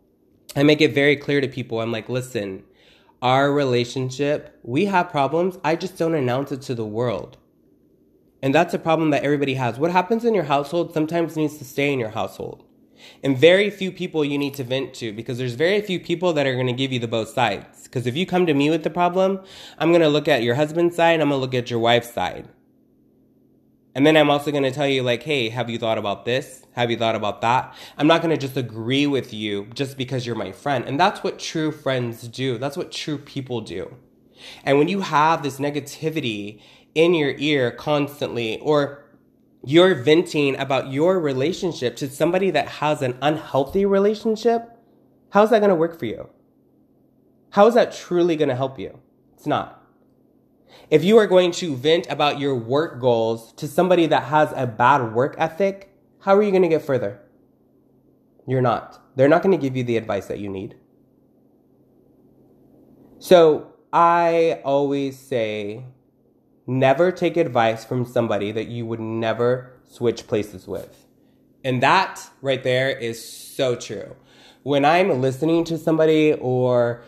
I 0.56 0.62
make 0.62 0.80
it 0.80 0.92
very 0.92 1.16
clear 1.16 1.40
to 1.40 1.48
people. 1.48 1.80
I'm 1.80 1.92
like, 1.92 2.08
listen, 2.08 2.64
our 3.22 3.52
relationship, 3.52 4.58
we 4.62 4.86
have 4.86 5.10
problems. 5.10 5.58
I 5.62 5.76
just 5.76 5.96
don't 5.96 6.14
announce 6.14 6.50
it 6.52 6.62
to 6.62 6.74
the 6.74 6.86
world. 6.86 7.36
And 8.42 8.54
that's 8.54 8.74
a 8.74 8.78
problem 8.78 9.10
that 9.10 9.22
everybody 9.22 9.54
has. 9.54 9.78
What 9.78 9.92
happens 9.92 10.24
in 10.24 10.34
your 10.34 10.44
household 10.44 10.94
sometimes 10.94 11.36
needs 11.36 11.58
to 11.58 11.64
stay 11.64 11.92
in 11.92 11.98
your 11.98 12.10
household. 12.10 12.64
And 13.22 13.36
very 13.36 13.70
few 13.70 13.92
people 13.92 14.24
you 14.24 14.38
need 14.38 14.54
to 14.54 14.64
vent 14.64 14.94
to 14.94 15.12
because 15.12 15.38
there's 15.38 15.54
very 15.54 15.80
few 15.80 16.00
people 16.00 16.32
that 16.32 16.46
are 16.46 16.54
going 16.54 16.66
to 16.66 16.72
give 16.72 16.92
you 16.92 16.98
the 16.98 17.08
both 17.08 17.28
sides. 17.28 17.84
Because 17.84 18.06
if 18.06 18.16
you 18.16 18.26
come 18.26 18.46
to 18.46 18.54
me 18.54 18.70
with 18.70 18.82
the 18.82 18.90
problem, 18.90 19.40
I'm 19.78 19.90
going 19.90 20.02
to 20.02 20.08
look 20.08 20.28
at 20.28 20.42
your 20.42 20.54
husband's 20.54 20.96
side, 20.96 21.20
I'm 21.20 21.28
going 21.28 21.40
to 21.40 21.44
look 21.44 21.54
at 21.54 21.70
your 21.70 21.78
wife's 21.78 22.12
side. 22.12 22.48
And 23.94 24.06
then 24.06 24.16
I'm 24.16 24.30
also 24.30 24.50
going 24.50 24.62
to 24.62 24.70
tell 24.70 24.86
you, 24.86 25.02
like, 25.02 25.22
hey, 25.22 25.48
have 25.48 25.68
you 25.68 25.78
thought 25.78 25.98
about 25.98 26.24
this? 26.24 26.64
Have 26.72 26.90
you 26.90 26.96
thought 26.96 27.16
about 27.16 27.40
that? 27.40 27.74
I'm 27.98 28.06
not 28.06 28.22
going 28.22 28.30
to 28.30 28.40
just 28.40 28.56
agree 28.56 29.06
with 29.06 29.34
you 29.34 29.66
just 29.74 29.98
because 29.98 30.26
you're 30.26 30.36
my 30.36 30.52
friend. 30.52 30.84
And 30.84 30.98
that's 30.98 31.24
what 31.24 31.38
true 31.38 31.72
friends 31.72 32.28
do. 32.28 32.56
That's 32.58 32.76
what 32.76 32.92
true 32.92 33.18
people 33.18 33.60
do. 33.60 33.96
And 34.64 34.78
when 34.78 34.88
you 34.88 35.00
have 35.00 35.42
this 35.42 35.58
negativity 35.58 36.62
in 36.94 37.14
your 37.14 37.34
ear 37.38 37.70
constantly 37.72 38.58
or 38.60 39.04
you're 39.64 39.94
venting 39.94 40.56
about 40.56 40.90
your 40.90 41.20
relationship 41.20 41.96
to 41.96 42.08
somebody 42.08 42.50
that 42.50 42.68
has 42.68 43.02
an 43.02 43.18
unhealthy 43.20 43.84
relationship, 43.84 44.78
how's 45.30 45.50
that 45.50 45.58
going 45.58 45.68
to 45.68 45.74
work 45.74 45.98
for 45.98 46.06
you? 46.06 46.30
How 47.50 47.66
is 47.66 47.74
that 47.74 47.92
truly 47.92 48.36
going 48.36 48.48
to 48.48 48.56
help 48.56 48.78
you? 48.78 49.00
It's 49.34 49.46
not. 49.46 49.79
If 50.88 51.04
you 51.04 51.18
are 51.18 51.26
going 51.26 51.52
to 51.52 51.76
vent 51.76 52.06
about 52.08 52.38
your 52.40 52.54
work 52.54 53.00
goals 53.00 53.52
to 53.54 53.68
somebody 53.68 54.06
that 54.06 54.24
has 54.24 54.52
a 54.56 54.66
bad 54.66 55.12
work 55.12 55.34
ethic, 55.38 55.92
how 56.20 56.36
are 56.36 56.42
you 56.42 56.50
going 56.50 56.62
to 56.62 56.68
get 56.68 56.82
further? 56.82 57.20
You're 58.46 58.62
not. 58.62 59.00
They're 59.16 59.28
not 59.28 59.42
going 59.42 59.58
to 59.58 59.62
give 59.62 59.76
you 59.76 59.84
the 59.84 59.96
advice 59.96 60.26
that 60.26 60.38
you 60.38 60.48
need. 60.48 60.76
So 63.18 63.74
I 63.92 64.60
always 64.64 65.18
say 65.18 65.84
Never 66.70 67.10
take 67.10 67.36
advice 67.36 67.84
from 67.84 68.04
somebody 68.04 68.52
that 68.52 68.68
you 68.68 68.86
would 68.86 69.00
never 69.00 69.72
switch 69.88 70.28
places 70.28 70.68
with. 70.68 71.04
And 71.64 71.82
that 71.82 72.30
right 72.42 72.62
there 72.62 72.96
is 72.96 73.20
so 73.28 73.74
true. 73.74 74.14
When 74.62 74.84
I'm 74.84 75.20
listening 75.20 75.64
to 75.64 75.76
somebody 75.76 76.34
or 76.34 77.02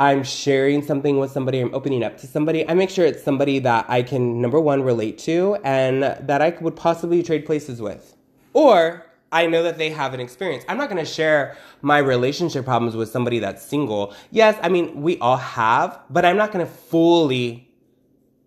I'm 0.00 0.24
sharing 0.24 0.82
something 0.82 1.18
with 1.18 1.30
somebody, 1.30 1.60
I'm 1.60 1.74
opening 1.74 2.02
up 2.02 2.16
to 2.20 2.26
somebody, 2.26 2.66
I 2.66 2.72
make 2.72 2.88
sure 2.88 3.04
it's 3.04 3.22
somebody 3.22 3.58
that 3.58 3.84
I 3.86 4.02
can, 4.02 4.40
number 4.40 4.58
one, 4.58 4.82
relate 4.82 5.18
to 5.18 5.58
and 5.62 6.02
that 6.02 6.40
I 6.40 6.56
would 6.58 6.74
possibly 6.74 7.22
trade 7.22 7.44
places 7.44 7.82
with. 7.82 8.16
Or 8.54 9.04
I 9.30 9.46
know 9.46 9.62
that 9.62 9.76
they 9.76 9.90
have 9.90 10.14
an 10.14 10.20
experience. 10.20 10.64
I'm 10.70 10.78
not 10.78 10.88
going 10.88 11.04
to 11.04 11.10
share 11.10 11.54
my 11.82 11.98
relationship 11.98 12.64
problems 12.64 12.96
with 12.96 13.10
somebody 13.10 13.40
that's 13.40 13.62
single. 13.62 14.14
Yes, 14.30 14.58
I 14.62 14.70
mean, 14.70 15.02
we 15.02 15.18
all 15.18 15.36
have, 15.36 16.00
but 16.08 16.24
I'm 16.24 16.38
not 16.38 16.50
going 16.50 16.64
to 16.64 16.72
fully 16.72 17.68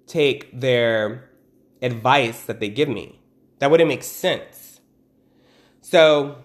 take 0.08 0.60
their 0.60 1.30
advice 1.84 2.42
that 2.46 2.60
they 2.62 2.70
give 2.70 2.90
me. 2.90 3.22
That 3.60 3.70
wouldn't 3.70 3.88
make 3.88 4.04
sense. 4.04 4.82
So, 5.82 6.44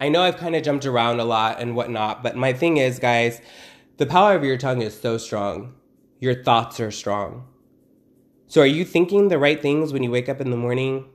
I 0.00 0.08
know 0.08 0.22
I've 0.22 0.38
kind 0.38 0.56
of 0.56 0.62
jumped 0.62 0.86
around 0.86 1.20
a 1.20 1.24
lot 1.24 1.60
and 1.60 1.76
whatnot, 1.76 2.22
but 2.22 2.34
my 2.34 2.52
thing 2.52 2.78
is, 2.78 2.98
guys, 2.98 3.40
the 3.96 4.06
power 4.06 4.34
of 4.34 4.44
your 4.44 4.56
tongue 4.56 4.82
is 4.82 4.98
so 4.98 5.18
strong. 5.18 5.74
Your 6.18 6.42
thoughts 6.42 6.80
are 6.80 6.90
strong. 6.90 7.46
So, 8.48 8.60
are 8.60 8.66
you 8.66 8.84
thinking 8.84 9.28
the 9.28 9.38
right 9.38 9.60
things 9.60 9.92
when 9.92 10.02
you 10.02 10.10
wake 10.10 10.28
up 10.28 10.40
in 10.40 10.50
the 10.50 10.56
morning? 10.56 11.06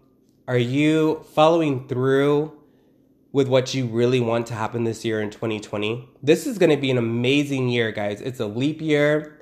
Are 0.48 0.58
you 0.58 1.26
following 1.34 1.88
through 1.88 2.54
with 3.32 3.48
what 3.48 3.74
you 3.74 3.86
really 3.86 4.20
want 4.20 4.48
to 4.48 4.54
happen 4.54 4.84
this 4.84 5.06
year 5.06 5.22
in 5.22 5.30
2020? 5.30 6.10
This 6.24 6.48
is 6.48 6.58
going 6.58 6.72
to 6.72 6.78
be 6.78 6.90
an 6.90 6.98
amazing 6.98 7.70
year, 7.70 7.92
guys. 7.92 8.22
It's 8.22 8.40
a 8.40 8.48
leap 8.48 8.82
year. 8.82 9.42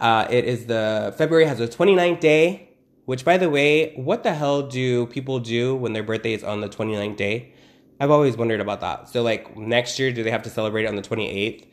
Uh, 0.00 0.26
it 0.30 0.44
is 0.44 0.66
the 0.66 1.14
February 1.18 1.46
has 1.46 1.60
a 1.60 1.68
29th 1.68 2.20
day, 2.20 2.70
which, 3.04 3.24
by 3.24 3.36
the 3.36 3.50
way, 3.50 3.94
what 3.96 4.22
the 4.22 4.34
hell 4.34 4.62
do 4.62 5.06
people 5.06 5.40
do 5.40 5.74
when 5.74 5.92
their 5.92 6.02
birthday 6.02 6.34
is 6.34 6.44
on 6.44 6.60
the 6.60 6.68
29th 6.68 7.16
day? 7.16 7.52
I've 7.98 8.10
always 8.10 8.36
wondered 8.36 8.60
about 8.60 8.80
that. 8.80 9.08
So, 9.08 9.22
like, 9.22 9.56
next 9.56 9.98
year, 9.98 10.12
do 10.12 10.22
they 10.22 10.30
have 10.30 10.42
to 10.42 10.50
celebrate 10.50 10.84
it 10.84 10.88
on 10.88 10.96
the 10.96 11.02
28th? 11.02 11.66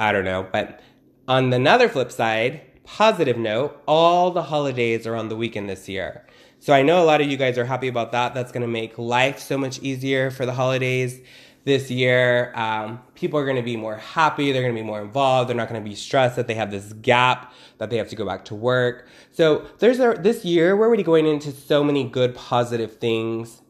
I 0.00 0.12
don't 0.12 0.24
know. 0.24 0.48
But 0.50 0.80
on 1.28 1.52
another 1.52 1.88
flip 1.88 2.10
side, 2.10 2.62
positive 2.84 3.36
note, 3.36 3.80
all 3.86 4.30
the 4.30 4.42
holidays 4.42 5.06
are 5.06 5.14
on 5.14 5.28
the 5.28 5.36
weekend 5.36 5.68
this 5.68 5.88
year. 5.88 6.26
So 6.58 6.72
I 6.72 6.82
know 6.82 7.02
a 7.02 7.04
lot 7.04 7.20
of 7.20 7.28
you 7.30 7.36
guys 7.36 7.58
are 7.58 7.66
happy 7.66 7.86
about 7.86 8.10
that. 8.12 8.34
That's 8.34 8.50
going 8.50 8.62
to 8.62 8.68
make 8.68 8.98
life 8.98 9.38
so 9.38 9.58
much 9.58 9.78
easier 9.80 10.30
for 10.30 10.46
the 10.46 10.54
holidays 10.54 11.20
this 11.64 11.90
year. 11.90 12.50
Um, 12.54 13.00
people 13.14 13.38
are 13.38 13.44
going 13.44 13.56
to 13.56 13.62
be 13.62 13.76
more 13.76 13.96
happy. 13.96 14.52
They're 14.52 14.62
going 14.62 14.74
to 14.74 14.80
be 14.80 14.86
more 14.86 15.02
involved. 15.02 15.50
They're 15.50 15.56
not 15.56 15.68
going 15.68 15.82
to 15.82 15.88
be 15.88 15.94
stressed 15.94 16.36
that 16.36 16.46
they 16.46 16.54
have 16.54 16.70
this 16.70 16.94
gap 16.94 17.52
that 17.76 17.90
they 17.90 17.98
have 17.98 18.08
to 18.08 18.16
go 18.16 18.24
back 18.24 18.46
to 18.46 18.54
work. 18.54 19.06
So 19.32 19.66
there's 19.80 20.00
a, 20.00 20.14
this 20.18 20.46
year 20.46 20.76
we're 20.76 20.86
already 20.86 21.02
going 21.02 21.26
into 21.26 21.52
so 21.52 21.84
many 21.84 22.04
good 22.04 22.34
positive 22.34 22.96
things. 22.96 23.60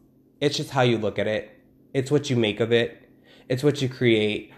It's 0.41 0.57
just 0.57 0.71
how 0.71 0.83
you 0.83 0.97
look 0.97 1.19
at 1.19 1.27
it. 1.27 1.59
It's 1.93 2.11
what 2.11 2.31
you 2.31 2.37
make 2.37 2.61
of 2.61 2.73
it. 2.73 3.09
It's 3.49 3.65
what 3.65 3.83
you 3.83 3.89
create. 3.89 4.53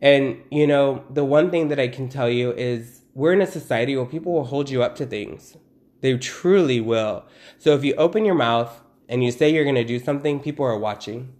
And 0.00 0.42
you 0.50 0.66
know, 0.66 1.04
the 1.10 1.24
one 1.24 1.50
thing 1.50 1.68
that 1.68 1.78
I 1.78 1.88
can 1.88 2.08
tell 2.08 2.30
you 2.30 2.52
is 2.52 3.02
we're 3.14 3.32
in 3.32 3.42
a 3.42 3.46
society 3.46 3.96
where 3.96 4.06
people 4.06 4.32
will 4.32 4.44
hold 4.44 4.70
you 4.70 4.82
up 4.82 4.96
to 4.96 5.06
things. 5.06 5.56
They 6.00 6.16
truly 6.16 6.80
will. 6.80 7.24
So 7.58 7.74
if 7.74 7.84
you 7.84 7.94
open 7.94 8.24
your 8.24 8.34
mouth 8.34 8.80
and 9.08 9.22
you 9.22 9.30
say 9.30 9.52
you're 9.52 9.64
going 9.64 9.74
to 9.74 9.84
do 9.84 9.98
something, 9.98 10.40
people 10.40 10.64
are 10.64 10.78
watching. 10.78 11.34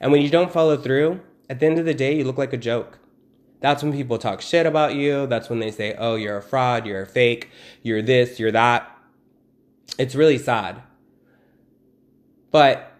And 0.00 0.12
when 0.12 0.22
you 0.22 0.28
don't 0.28 0.52
follow 0.52 0.76
through, 0.76 1.20
at 1.48 1.60
the 1.60 1.66
end 1.66 1.78
of 1.78 1.86
the 1.86 1.94
day, 1.94 2.16
you 2.16 2.24
look 2.24 2.38
like 2.38 2.52
a 2.52 2.58
joke. 2.58 2.98
That's 3.60 3.82
when 3.82 3.92
people 3.92 4.18
talk 4.18 4.42
shit 4.42 4.66
about 4.66 4.94
you. 4.94 5.26
That's 5.26 5.48
when 5.48 5.60
they 5.60 5.70
say, 5.70 5.94
oh, 5.98 6.16
you're 6.16 6.36
a 6.36 6.42
fraud, 6.42 6.86
you're 6.86 7.02
a 7.02 7.06
fake, 7.06 7.50
you're 7.82 8.02
this, 8.02 8.38
you're 8.38 8.52
that. 8.52 8.90
It's 9.98 10.14
really 10.14 10.38
sad. 10.38 10.82
But 12.50 12.92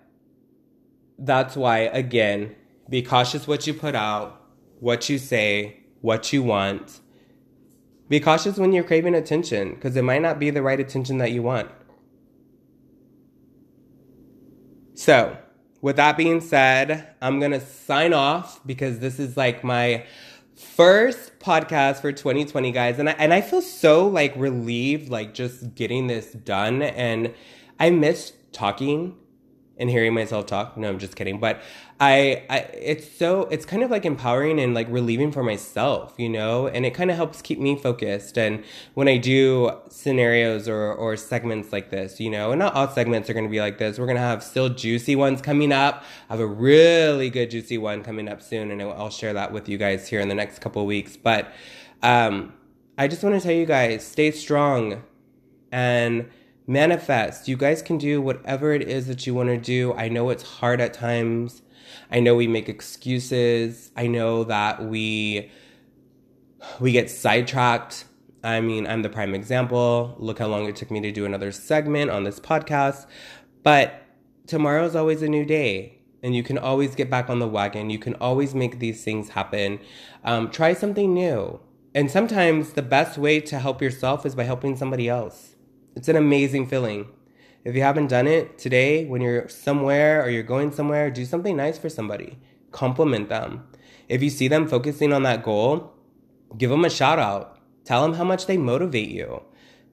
that's 1.19 1.57
why, 1.57 1.79
again, 1.81 2.55
be 2.89 3.03
cautious 3.03 3.47
what 3.47 3.67
you 3.67 3.75
put 3.75 3.95
out, 3.95 4.41
what 4.81 5.09
you 5.09 5.19
say, 5.19 5.81
what 6.01 6.33
you 6.33 6.43
want 6.43 7.01
be 8.09 8.21
cautious 8.21 8.57
when 8.57 8.73
you're 8.73 8.85
craving 8.85 9.15
attention 9.15 9.75
because 9.75 9.97
it 9.97 10.03
might 10.03 10.23
not 10.23 10.39
be 10.39 10.51
the 10.51 10.63
right 10.63 10.79
attention 10.79 11.19
that 11.19 11.33
you 11.33 11.43
want. 11.43 11.71
So, 14.95 15.37
with 15.83 15.97
that 15.97 16.17
being 16.17 16.41
said, 16.41 17.09
I'm 17.21 17.39
going 17.39 17.51
to 17.51 17.61
sign 17.61 18.13
off 18.13 18.65
because 18.65 19.01
this 19.01 19.19
is 19.19 19.37
like 19.37 19.63
my 19.63 20.05
first 20.55 21.39
podcast 21.39 22.01
for 22.01 22.13
2020 22.13 22.73
guys 22.73 22.99
and 22.99 23.11
I, 23.11 23.13
and 23.13 23.35
I 23.35 23.43
feel 23.43 23.61
so 23.61 24.09
like 24.09 24.33
relieved 24.37 25.11
like 25.11 25.35
just 25.35 25.75
getting 25.75 26.07
this 26.07 26.33
done 26.33 26.81
and 26.81 27.35
I 27.79 27.91
miss 27.91 28.33
talking 28.53 29.19
and 29.79 29.91
hearing 29.91 30.15
myself 30.15 30.47
talk. 30.47 30.77
No, 30.77 30.89
I'm 30.89 30.99
just 30.99 31.17
kidding. 31.17 31.39
But 31.39 31.61
I, 32.01 32.45
I, 32.49 32.59
it's 32.73 33.11
so, 33.19 33.43
it's 33.43 33.67
kind 33.67 33.83
of 33.83 33.91
like 33.91 34.05
empowering 34.07 34.59
and 34.59 34.75
like 34.75 34.87
relieving 34.91 35.33
for 35.33 35.43
myself, 35.43 36.15
you 36.17 36.29
know, 36.29 36.67
and 36.67 36.87
it 36.87 36.95
kind 36.95 37.11
of 37.11 37.17
helps 37.17 37.43
keep 37.43 37.59
me 37.59 37.77
focused. 37.77 38.39
And 38.39 38.65
when 38.95 39.07
I 39.07 39.19
do 39.19 39.73
scenarios 39.89 40.69
or, 40.69 40.93
or 40.93 41.17
segments 41.17 41.73
like 41.73 41.91
this, 41.91 42.21
you 42.21 42.31
know, 42.31 42.53
and 42.53 42.59
not 42.59 42.75
all 42.75 42.89
segments 42.89 43.29
are 43.29 43.35
going 43.35 43.45
to 43.45 43.51
be 43.51 43.61
like 43.61 43.77
this. 43.79 43.99
We're 43.99 44.07
going 44.07 44.17
to 44.17 44.23
have 44.23 44.43
still 44.43 44.71
juicy 44.71 45.15
ones 45.15 45.43
coming 45.43 45.73
up. 45.73 46.05
I 46.31 46.35
have 46.35 46.41
a 46.41 46.47
really 46.47 47.29
good 47.29 47.51
juicy 47.51 47.77
one 47.77 48.03
coming 48.03 48.29
up 48.29 48.41
soon, 48.41 48.71
and 48.71 48.81
I'll 48.83 49.11
share 49.11 49.35
that 49.35 49.53
with 49.53 49.69
you 49.69 49.77
guys 49.77 50.09
here 50.09 50.21
in 50.21 50.29
the 50.29 50.35
next 50.35 50.61
couple 50.61 50.85
weeks. 50.87 51.17
But, 51.17 51.53
um, 52.03 52.55
I 52.99 53.09
just 53.09 53.23
want 53.23 53.35
to 53.35 53.43
tell 53.43 53.57
you 53.57 53.67
guys, 53.67 54.07
stay 54.07 54.31
strong 54.31 55.03
and, 55.71 56.31
manifest. 56.67 57.49
You 57.49 57.57
guys 57.57 57.83
can 57.83 57.99
do 57.99 58.21
whatever 58.21 58.73
it 58.73 58.83
is 58.83 59.07
that 59.07 59.27
you 59.27 59.35
want 59.35 59.49
to 59.49 59.57
do. 59.57 59.93
I 59.95 60.09
know 60.09 60.31
it's 60.31 60.43
hard 60.43 60.81
at 60.81 60.93
times. 60.93 61.63
I 62.11 62.21
know 62.21 62.35
we 62.35 62.47
make 62.47 62.69
excuses. 62.69 63.91
I 63.97 64.07
know 64.07 64.45
that 64.45 64.85
we 64.85 65.51
we 66.81 66.93
get 66.93 67.11
sidetracked. 67.11 68.05
I 68.43 68.61
mean, 68.61 68.87
I'm 68.87 69.03
the 69.03 69.09
prime 69.09 69.35
example. 69.35 70.15
Look 70.19 70.39
how 70.39 70.47
long 70.47 70.67
it 70.67 70.77
took 70.77 70.91
me 70.91 71.01
to 71.01 71.13
do 71.13 71.25
another 71.25 71.53
segment 71.53 72.11
on 72.11 72.25
this 72.25 72.41
podcast. 72.41 73.07
But 73.63 74.03
tomorrow's 74.47 74.95
always 74.95 75.23
a 75.23 75.29
new 75.29 75.45
day, 75.45 75.99
and 76.23 76.35
you 76.35 76.43
can 76.43 76.59
always 76.59 76.95
get 76.95 77.11
back 77.11 77.29
on 77.29 77.41
the 77.41 77.49
wagon. 77.49 77.91
You 77.91 77.99
can 77.99 78.15
always 78.15 78.55
make 78.55 78.79
these 78.79 79.03
things 79.03 79.31
happen. 79.31 79.81
Um, 80.25 80.51
try 80.51 80.75
something 80.75 81.13
new. 81.13 81.61
And 81.95 82.11
sometimes 82.11 82.75
the 82.75 82.83
best 82.83 83.19
way 83.19 83.41
to 83.41 83.59
help 83.59 83.81
yourself 83.81 84.27
is 84.27 84.35
by 84.35 84.45
helping 84.45 84.77
somebody 84.77 85.09
else. 85.09 85.56
It's 85.97 86.09
an 86.09 86.17
amazing 86.17 86.67
feeling. 86.69 87.09
If 87.65 87.75
you 87.75 87.81
haven't 87.81 88.09
done 88.09 88.27
it 88.27 88.59
today, 88.59 89.07
when 89.07 89.23
you're 89.23 89.49
somewhere 89.49 90.23
or 90.23 90.29
you're 90.29 90.43
going 90.43 90.71
somewhere, 90.71 91.11
do 91.11 91.25
something 91.25 91.57
nice 91.57 91.79
for 91.79 91.89
somebody. 91.89 92.39
Compliment 92.71 93.31
them. 93.31 93.67
If 94.07 94.23
you 94.23 94.29
see 94.29 94.47
them 94.47 94.69
focusing 94.69 95.15
on 95.15 95.23
that 95.23 95.43
goal, 95.43 95.95
give 96.57 96.69
them 96.69 96.85
a 96.85 96.91
shout 96.91 97.19
out. 97.19 97.59
Tell 97.85 98.03
them 98.03 98.13
how 98.13 98.25
much 98.25 98.45
they 98.47 98.59
motivate 98.59 99.09
you. 99.09 99.43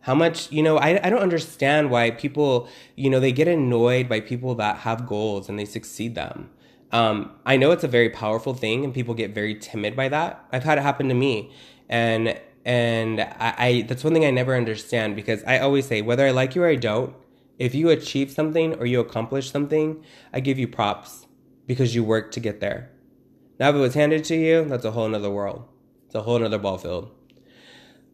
How 0.01 0.13
much, 0.13 0.51
you 0.51 0.61
know, 0.61 0.77
I, 0.77 0.99
I 1.01 1.09
don't 1.09 1.21
understand 1.21 1.89
why 1.89 2.11
people, 2.11 2.67
you 2.97 3.09
know, 3.09 3.21
they 3.21 3.31
get 3.31 3.47
annoyed 3.47 4.09
by 4.09 4.19
people 4.19 4.55
that 4.55 4.79
have 4.79 5.07
goals 5.07 5.47
and 5.47 5.57
they 5.57 5.63
succeed 5.63 6.15
them. 6.15 6.49
Um, 6.91 7.31
I 7.45 7.55
know 7.55 7.71
it's 7.71 7.85
a 7.85 7.87
very 7.87 8.09
powerful 8.09 8.53
thing 8.53 8.83
and 8.83 8.93
people 8.93 9.13
get 9.13 9.33
very 9.33 9.55
timid 9.55 9.95
by 9.95 10.09
that. 10.09 10.45
I've 10.51 10.65
had 10.65 10.77
it 10.77 10.81
happen 10.81 11.07
to 11.07 11.15
me. 11.15 11.53
And 11.87 12.37
and 12.65 13.21
I, 13.21 13.53
I 13.57 13.85
that's 13.87 14.03
one 14.03 14.13
thing 14.13 14.25
I 14.25 14.31
never 14.31 14.55
understand 14.55 15.15
because 15.15 15.43
I 15.45 15.59
always 15.59 15.87
say 15.87 16.01
whether 16.01 16.25
I 16.25 16.31
like 16.31 16.55
you 16.55 16.63
or 16.63 16.67
I 16.67 16.75
don't, 16.75 17.15
if 17.59 17.75
you 17.75 17.89
achieve 17.89 18.31
something 18.31 18.75
or 18.75 18.85
you 18.85 18.99
accomplish 18.99 19.51
something, 19.51 20.03
I 20.31 20.39
give 20.39 20.57
you 20.57 20.67
props 20.67 21.27
because 21.67 21.93
you 21.93 22.03
worked 22.03 22.33
to 22.35 22.39
get 22.39 22.59
there. 22.59 22.89
Now 23.59 23.69
if 23.69 23.75
it 23.75 23.79
was 23.79 23.93
handed 23.93 24.23
to 24.25 24.35
you, 24.35 24.65
that's 24.65 24.85
a 24.85 24.91
whole 24.91 25.07
nother 25.07 25.29
world. 25.29 25.67
It's 26.05 26.15
a 26.15 26.21
whole 26.21 26.39
nother 26.39 26.57
ball 26.57 26.77
field. 26.77 27.11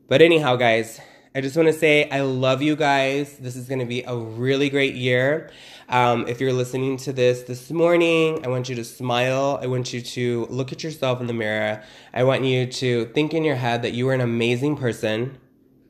But 0.08 0.22
anyhow, 0.22 0.56
guys, 0.56 1.00
I 1.36 1.42
just 1.42 1.56
want 1.56 1.68
to 1.68 1.74
say 1.74 2.10
I 2.10 2.22
love 2.22 2.62
you 2.62 2.76
guys. 2.76 3.38
This 3.38 3.56
is 3.56 3.68
going 3.68 3.80
to 3.80 3.86
be 3.86 4.04
a 4.04 4.16
really 4.16 4.70
great 4.70 4.96
year. 4.96 5.52
Um, 5.90 6.28
if 6.28 6.40
you're 6.40 6.54
listening 6.54 6.98
to 6.98 7.12
this 7.12 7.42
this 7.42 7.72
morning, 7.72 8.46
I 8.46 8.50
want 8.50 8.70
you 8.70 8.76
to 8.76 8.84
smile. 8.84 9.58
I 9.60 9.66
want 9.66 9.92
you 9.92 10.02
to 10.02 10.46
look 10.52 10.72
at 10.72 10.84
yourself 10.84 11.20
in 11.20 11.26
the 11.26 11.34
mirror. 11.34 11.84
I 12.14 12.24
want 12.26 12.44
you 12.44 12.68
to 12.68 13.06
think 13.08 13.34
in 13.34 13.44
your 13.44 13.56
head 13.56 13.82
that 13.82 13.94
you 13.94 14.08
are 14.10 14.14
an 14.14 14.22
amazing 14.22 14.78
person. 14.78 15.40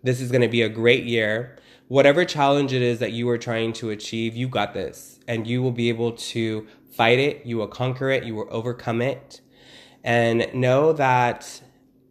This 0.01 0.21
is 0.21 0.31
going 0.31 0.41
to 0.41 0.47
be 0.47 0.61
a 0.61 0.69
great 0.69 1.03
year. 1.03 1.57
Whatever 1.89 2.23
challenge 2.23 2.71
it 2.71 2.81
is 2.81 2.99
that 2.99 3.11
you 3.11 3.27
are 3.27 3.37
trying 3.37 3.73
to 3.73 3.89
achieve, 3.89 4.37
you 4.37 4.47
got 4.47 4.73
this. 4.73 5.19
And 5.27 5.45
you 5.45 5.61
will 5.61 5.73
be 5.73 5.89
able 5.89 6.13
to 6.13 6.65
fight 6.93 7.19
it, 7.19 7.45
you 7.45 7.57
will 7.57 7.67
conquer 7.67 8.09
it, 8.09 8.23
you 8.23 8.35
will 8.35 8.47
overcome 8.49 9.01
it. 9.01 9.41
And 10.01 10.47
know 10.53 10.93
that 10.93 11.61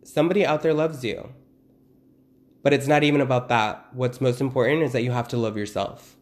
somebody 0.04 0.44
out 0.44 0.60
there 0.60 0.74
loves 0.74 1.02
you 1.02 1.32
but 2.62 2.74
it's 2.74 2.86
not 2.86 3.02
even 3.02 3.22
about 3.22 3.48
that. 3.48 3.86
What's 3.94 4.20
most 4.20 4.42
important 4.42 4.82
is 4.82 4.92
that 4.92 5.02
you 5.02 5.12
have 5.12 5.28
to 5.28 5.38
love 5.38 5.56
yourself. 5.56 6.17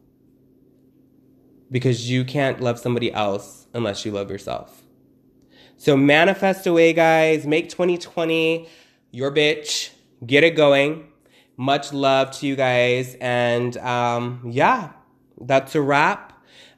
Because 1.70 2.10
you 2.10 2.24
can't 2.24 2.60
love 2.60 2.78
somebody 2.78 3.12
else 3.12 3.66
unless 3.74 4.04
you 4.04 4.12
love 4.12 4.30
yourself. 4.30 4.82
So 5.76 5.96
manifest 5.96 6.66
away, 6.66 6.92
guys. 6.92 7.46
Make 7.46 7.68
2020 7.68 8.68
your 9.10 9.30
bitch. 9.32 9.90
Get 10.24 10.44
it 10.44 10.56
going. 10.56 11.08
Much 11.56 11.92
love 11.92 12.30
to 12.32 12.46
you 12.46 12.56
guys. 12.56 13.16
And 13.20 13.76
um, 13.78 14.42
yeah, 14.50 14.92
that's 15.40 15.74
a 15.74 15.82
wrap. 15.82 16.32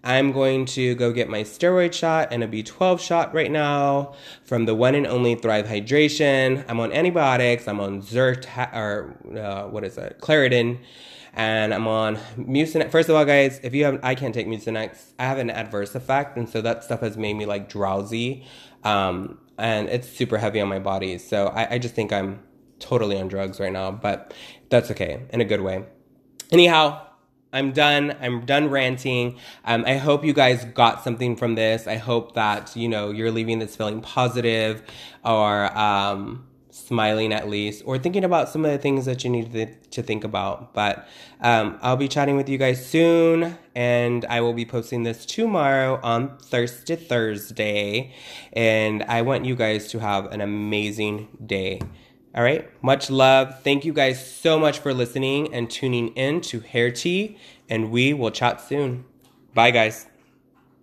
I'm 0.05 0.33
going 0.33 0.65
to 0.67 0.95
go 0.95 1.13
get 1.13 1.29
my 1.29 1.43
steroid 1.43 1.93
shot 1.93 2.29
and 2.31 2.43
a 2.43 2.49
B12 2.49 3.01
shot 3.01 3.35
right 3.35 3.51
now 3.51 4.15
from 4.45 4.65
the 4.65 4.75
one 4.75 4.95
and 4.95 5.07
only 5.07 5.35
Thrive 5.35 5.67
Hydration. 5.67 6.65
I'm 6.69 6.79
on 6.81 6.93
antibiotics. 6.93 7.67
I'm 7.67 7.81
on 7.81 8.03
Zert 8.03 8.47
or 8.73 9.17
uh, 9.37 9.69
what 9.69 9.85
is 9.85 9.99
it? 9.99 10.19
Claritin. 10.21 10.79
And 11.39 11.73
I'm 11.73 11.87
on 11.87 12.17
Mucinex. 12.37 12.91
First 12.91 13.09
of 13.09 13.15
all, 13.15 13.25
guys, 13.25 13.61
if 13.63 13.73
you 13.73 13.85
have, 13.85 14.01
I 14.03 14.17
can't 14.17 14.35
take 14.35 14.49
Mucinex. 14.49 15.13
I 15.19 15.25
have 15.25 15.39
an 15.39 15.51
adverse 15.51 15.95
effect, 15.95 16.37
and 16.37 16.49
so 16.49 16.61
that 16.61 16.85
stuff 16.85 17.01
has 17.01 17.17
made 17.17 17.35
me 17.35 17.47
like 17.47 17.69
drowsy, 17.69 18.45
um, 18.83 19.39
and 19.57 19.89
it's 19.89 20.09
super 20.09 20.37
heavy 20.37 20.61
on 20.61 20.69
my 20.69 20.81
body. 20.81 21.17
So 21.17 21.47
I, 21.47 21.75
I 21.75 21.79
just 21.79 21.95
think 21.95 22.13
I'm 22.13 22.41
totally 22.81 23.19
on 23.19 23.29
drugs 23.29 23.61
right 23.61 23.73
now, 23.73 23.93
but 23.93 24.35
that's 24.69 24.91
okay 24.91 25.23
in 25.31 25.41
a 25.41 25.45
good 25.45 25.61
way. 25.61 25.85
Anyhow, 26.51 27.07
I'm 27.53 27.73
done. 27.73 28.17
I'm 28.21 28.45
done 28.45 28.69
ranting. 28.69 29.39
Um, 29.65 29.85
I 29.87 29.97
hope 29.97 30.25
you 30.25 30.33
guys 30.33 30.65
got 30.65 31.05
something 31.05 31.37
from 31.37 31.55
this. 31.55 31.87
I 31.87 31.97
hope 31.97 32.35
that, 32.35 32.75
you 32.75 32.89
know, 32.89 33.11
you're 33.11 33.31
leaving 33.31 33.61
this 33.61 33.77
feeling 33.77 34.01
positive 34.01 34.83
or 35.25 35.77
um, 35.79 36.48
smiling 36.87 37.33
at 37.33 37.49
least, 37.49 37.83
or 37.87 37.99
thinking 37.99 38.25
about 38.25 38.49
some 38.49 38.65
of 38.65 38.71
the 38.71 38.79
things 38.79 39.05
that 39.05 39.25
you 39.25 39.31
need 39.31 39.53
to, 39.91 40.03
think 40.03 40.25
about. 40.25 40.75
But 40.75 41.09
um, 41.41 41.79
I'll 41.83 41.97
be 41.97 42.09
chatting 42.09 42.37
with 42.37 42.49
you 42.49 42.59
guys 42.59 42.87
soon, 42.87 43.59
and 43.75 44.25
I 44.27 44.41
will 44.41 44.53
be 44.53 44.65
posting 44.65 45.03
this 45.03 45.27
tomorrow 45.27 46.01
on 46.03 46.39
Thursday, 46.39 46.97
Thursday. 46.97 48.15
And 48.53 49.03
I 49.05 49.23
want 49.23 49.45
you 49.45 49.57
guys 49.57 49.91
to 49.91 49.99
have 49.99 50.27
an 50.33 50.41
amazing 50.41 51.29
day. 51.45 51.81
All 52.35 52.43
right. 52.43 52.71
Much 52.83 53.11
love. 53.11 53.63
Thank 53.63 53.85
you 53.85 53.93
guys 53.93 54.25
so 54.25 54.59
much 54.59 54.79
for 54.79 54.95
listening 54.95 55.53
and 55.53 55.69
tuning 55.69 56.09
in 56.09 56.41
to 56.43 56.61
Hair 56.61 56.93
Tea, 56.93 57.39
and 57.69 57.91
we 57.91 58.13
will 58.13 58.31
chat 58.31 58.61
soon. 58.61 59.05
Bye, 59.55 59.73
guys. 59.73 60.07